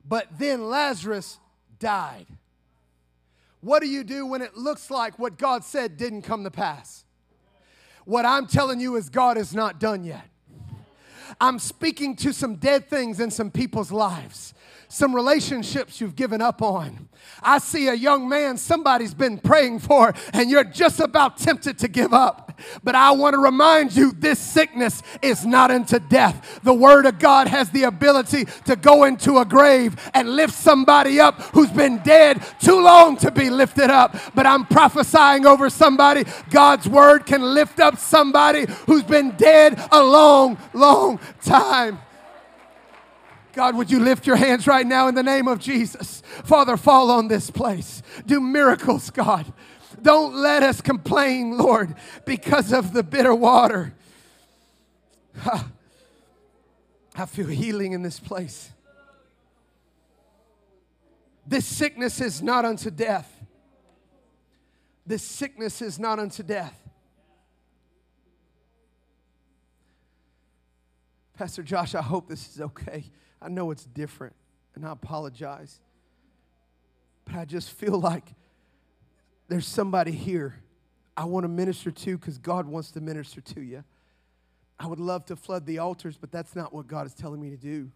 but 0.03 0.27
then 0.39 0.67
Lazarus 0.67 1.37
died. 1.77 2.25
What 3.61 3.81
do 3.81 3.87
you 3.87 4.03
do 4.03 4.25
when 4.25 4.41
it 4.41 4.57
looks 4.57 4.89
like 4.89 5.19
what 5.19 5.37
God 5.37 5.63
said 5.63 5.95
didn't 5.95 6.23
come 6.23 6.43
to 6.43 6.51
pass? 6.51 7.05
What 8.05 8.25
I'm 8.25 8.47
telling 8.47 8.79
you 8.79 8.95
is 8.95 9.09
God 9.09 9.37
is 9.37 9.53
not 9.53 9.79
done 9.79 10.03
yet. 10.03 10.27
I'm 11.39 11.59
speaking 11.59 12.15
to 12.17 12.33
some 12.33 12.55
dead 12.55 12.89
things 12.89 13.19
in 13.19 13.29
some 13.29 13.51
people's 13.51 13.91
lives 13.91 14.55
some 14.89 15.13
relationships 15.13 15.99
you've 15.99 16.15
given 16.15 16.41
up 16.41 16.61
on. 16.61 17.09
I 17.41 17.59
see 17.59 17.87
a 17.87 17.93
young 17.93 18.29
man 18.29 18.57
somebody's 18.57 19.13
been 19.13 19.37
praying 19.37 19.79
for, 19.79 20.13
and 20.33 20.49
you're 20.49 20.63
just 20.63 20.99
about 20.99 21.37
tempted 21.37 21.77
to 21.79 21.87
give 21.87 22.13
up. 22.13 22.46
But 22.83 22.95
I 22.95 23.11
want 23.11 23.33
to 23.33 23.39
remind 23.39 23.95
you 23.95 24.11
this 24.11 24.39
sickness 24.39 25.03
is 25.21 25.45
not 25.45 25.71
unto 25.71 25.99
death. 25.99 26.59
The 26.63 26.73
Word 26.73 27.05
of 27.05 27.19
God 27.19 27.47
has 27.47 27.69
the 27.69 27.83
ability 27.83 28.45
to 28.65 28.75
go 28.75 29.03
into 29.03 29.37
a 29.37 29.45
grave 29.45 29.95
and 30.13 30.29
lift 30.35 30.53
somebody 30.53 31.19
up 31.19 31.41
who's 31.53 31.71
been 31.71 31.97
dead 31.99 32.43
too 32.59 32.81
long 32.81 33.17
to 33.17 33.31
be 33.31 33.49
lifted 33.49 33.89
up. 33.89 34.15
But 34.35 34.45
I'm 34.45 34.65
prophesying 34.65 35.45
over 35.45 35.69
somebody. 35.69 36.25
God's 36.49 36.87
Word 36.87 37.25
can 37.25 37.41
lift 37.41 37.79
up 37.79 37.97
somebody 37.97 38.65
who's 38.85 39.03
been 39.03 39.31
dead 39.37 39.81
a 39.91 40.03
long, 40.03 40.57
long 40.73 41.19
time. 41.43 41.99
God, 43.57 43.75
would 43.75 43.89
you 43.89 43.99
lift 43.99 44.27
your 44.27 44.35
hands 44.35 44.67
right 44.67 44.85
now 44.85 45.07
in 45.07 45.15
the 45.15 45.23
name 45.23 45.47
of 45.47 45.57
Jesus? 45.57 46.21
Father, 46.43 46.77
fall 46.77 47.09
on 47.09 47.27
this 47.27 47.49
place. 47.49 48.03
Do 48.23 48.39
miracles, 48.39 49.09
God. 49.09 49.51
Don't 50.01 50.35
let 50.35 50.63
us 50.63 50.81
complain, 50.81 51.57
Lord, 51.57 51.95
because 52.25 52.71
of 52.71 52.93
the 52.93 53.03
bitter 53.03 53.33
water. 53.33 53.93
I 57.15 57.25
feel 57.25 57.47
healing 57.47 57.93
in 57.93 58.03
this 58.03 58.19
place. 58.19 58.69
This 61.45 61.65
sickness 61.65 62.21
is 62.21 62.41
not 62.41 62.65
unto 62.65 62.91
death. 62.91 63.33
This 65.05 65.23
sickness 65.23 65.81
is 65.81 65.97
not 65.97 66.19
unto 66.19 66.43
death. 66.43 66.77
Pastor 71.33 71.63
Josh, 71.63 71.95
I 71.95 72.01
hope 72.01 72.27
this 72.27 72.49
is 72.49 72.61
okay. 72.61 73.05
I 73.41 73.47
know 73.47 73.71
it's 73.71 73.85
different, 73.85 74.35
and 74.75 74.85
I 74.85 74.91
apologize. 74.91 75.79
But 77.25 77.35
I 77.35 77.45
just 77.45 77.71
feel 77.71 77.99
like 77.99 78.33
there's 79.47 79.67
somebody 79.67 80.11
here 80.11 80.61
I 81.17 81.25
want 81.25 81.45
to 81.45 81.47
minister 81.47 81.89
to 81.89 82.17
because 82.17 82.37
God 82.37 82.67
wants 82.67 82.91
to 82.91 83.01
minister 83.01 83.41
to 83.41 83.61
you. 83.61 83.83
I 84.79 84.85
would 84.85 84.99
love 84.99 85.25
to 85.25 85.35
flood 85.35 85.65
the 85.65 85.79
altars, 85.79 86.15
but 86.15 86.31
that's 86.31 86.55
not 86.55 86.71
what 86.71 86.85
God 86.85 87.07
is 87.07 87.15
telling 87.15 87.41
me 87.41 87.49
to 87.49 87.57
do. 87.57 87.89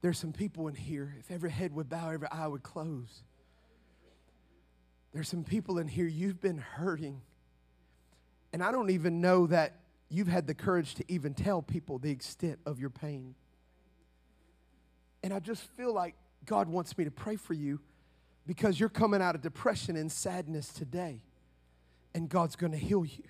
There's 0.00 0.16
some 0.16 0.32
people 0.32 0.68
in 0.68 0.76
here, 0.76 1.16
if 1.18 1.32
every 1.32 1.50
head 1.50 1.74
would 1.74 1.88
bow, 1.88 2.10
every 2.10 2.28
eye 2.30 2.46
would 2.46 2.62
close. 2.62 3.24
There's 5.12 5.28
some 5.28 5.42
people 5.42 5.78
in 5.78 5.88
here, 5.88 6.06
you've 6.06 6.40
been 6.40 6.58
hurting. 6.58 7.20
And 8.52 8.62
I 8.62 8.70
don't 8.70 8.90
even 8.90 9.20
know 9.20 9.48
that 9.48 9.74
you've 10.08 10.28
had 10.28 10.46
the 10.46 10.54
courage 10.54 10.94
to 10.94 11.04
even 11.08 11.34
tell 11.34 11.60
people 11.60 11.98
the 11.98 12.10
extent 12.10 12.60
of 12.64 12.78
your 12.78 12.90
pain. 12.90 13.34
And 15.24 15.34
I 15.34 15.40
just 15.40 15.64
feel 15.76 15.92
like 15.92 16.14
God 16.46 16.68
wants 16.68 16.96
me 16.96 17.04
to 17.04 17.10
pray 17.10 17.34
for 17.34 17.54
you 17.54 17.80
because 18.48 18.80
you're 18.80 18.88
coming 18.88 19.20
out 19.20 19.34
of 19.34 19.42
depression 19.42 19.94
and 19.94 20.10
sadness 20.10 20.68
today, 20.68 21.20
and 22.14 22.30
God's 22.30 22.56
going 22.56 22.72
to 22.72 22.78
heal 22.78 23.04
you. 23.04 23.24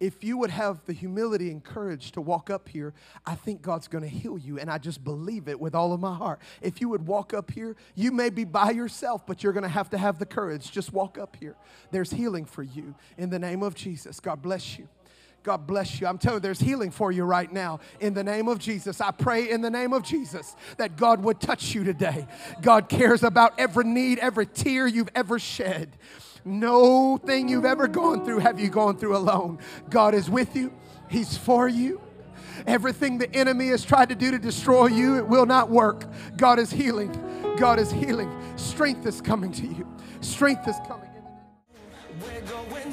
If 0.00 0.24
you 0.24 0.38
would 0.38 0.50
have 0.50 0.84
the 0.86 0.94
humility 0.94 1.50
and 1.50 1.62
courage 1.62 2.12
to 2.12 2.22
walk 2.22 2.48
up 2.48 2.68
here, 2.68 2.94
I 3.26 3.34
think 3.34 3.60
God's 3.60 3.88
going 3.88 4.02
to 4.02 4.10
heal 4.10 4.38
you. 4.38 4.58
And 4.58 4.70
I 4.70 4.78
just 4.78 5.04
believe 5.04 5.48
it 5.48 5.60
with 5.60 5.74
all 5.74 5.92
of 5.92 6.00
my 6.00 6.14
heart. 6.14 6.40
If 6.62 6.80
you 6.80 6.88
would 6.88 7.06
walk 7.06 7.34
up 7.34 7.50
here, 7.50 7.76
you 7.94 8.10
may 8.10 8.30
be 8.30 8.44
by 8.44 8.70
yourself, 8.70 9.26
but 9.26 9.42
you're 9.42 9.52
going 9.52 9.64
to 9.64 9.68
have 9.68 9.90
to 9.90 9.98
have 9.98 10.18
the 10.18 10.26
courage. 10.26 10.72
Just 10.72 10.92
walk 10.92 11.18
up 11.18 11.36
here. 11.38 11.56
There's 11.92 12.10
healing 12.10 12.46
for 12.46 12.62
you 12.62 12.94
in 13.18 13.30
the 13.30 13.38
name 13.38 13.62
of 13.62 13.74
Jesus. 13.74 14.18
God 14.18 14.42
bless 14.42 14.78
you. 14.78 14.88
God 15.44 15.66
bless 15.66 16.00
you. 16.00 16.06
I'm 16.06 16.16
telling 16.16 16.38
you, 16.38 16.40
there's 16.40 16.58
healing 16.58 16.90
for 16.90 17.12
you 17.12 17.22
right 17.24 17.52
now 17.52 17.80
in 18.00 18.14
the 18.14 18.24
name 18.24 18.48
of 18.48 18.58
Jesus. 18.58 19.02
I 19.02 19.10
pray 19.10 19.50
in 19.50 19.60
the 19.60 19.70
name 19.70 19.92
of 19.92 20.02
Jesus 20.02 20.56
that 20.78 20.96
God 20.96 21.22
would 21.22 21.38
touch 21.38 21.74
you 21.74 21.84
today. 21.84 22.26
God 22.62 22.88
cares 22.88 23.22
about 23.22 23.52
every 23.58 23.84
need, 23.84 24.18
every 24.20 24.46
tear 24.46 24.86
you've 24.86 25.10
ever 25.14 25.38
shed. 25.38 25.98
No 26.46 27.18
thing 27.18 27.50
you've 27.50 27.66
ever 27.66 27.86
gone 27.88 28.24
through 28.24 28.38
have 28.38 28.58
you 28.58 28.70
gone 28.70 28.96
through 28.96 29.18
alone. 29.18 29.58
God 29.90 30.14
is 30.14 30.30
with 30.30 30.56
you, 30.56 30.72
He's 31.10 31.36
for 31.36 31.68
you. 31.68 32.00
Everything 32.66 33.18
the 33.18 33.32
enemy 33.34 33.68
has 33.68 33.84
tried 33.84 34.08
to 34.08 34.14
do 34.14 34.30
to 34.30 34.38
destroy 34.38 34.86
you, 34.86 35.18
it 35.18 35.26
will 35.26 35.46
not 35.46 35.68
work. 35.68 36.06
God 36.38 36.58
is 36.58 36.70
healing. 36.70 37.12
God 37.58 37.78
is 37.78 37.90
healing. 37.92 38.34
Strength 38.56 39.06
is 39.06 39.20
coming 39.20 39.52
to 39.52 39.66
you. 39.66 39.86
Strength 40.22 40.68
is 40.68 40.76
coming. 40.88 41.10
We're 42.22 42.40
going 42.42 42.92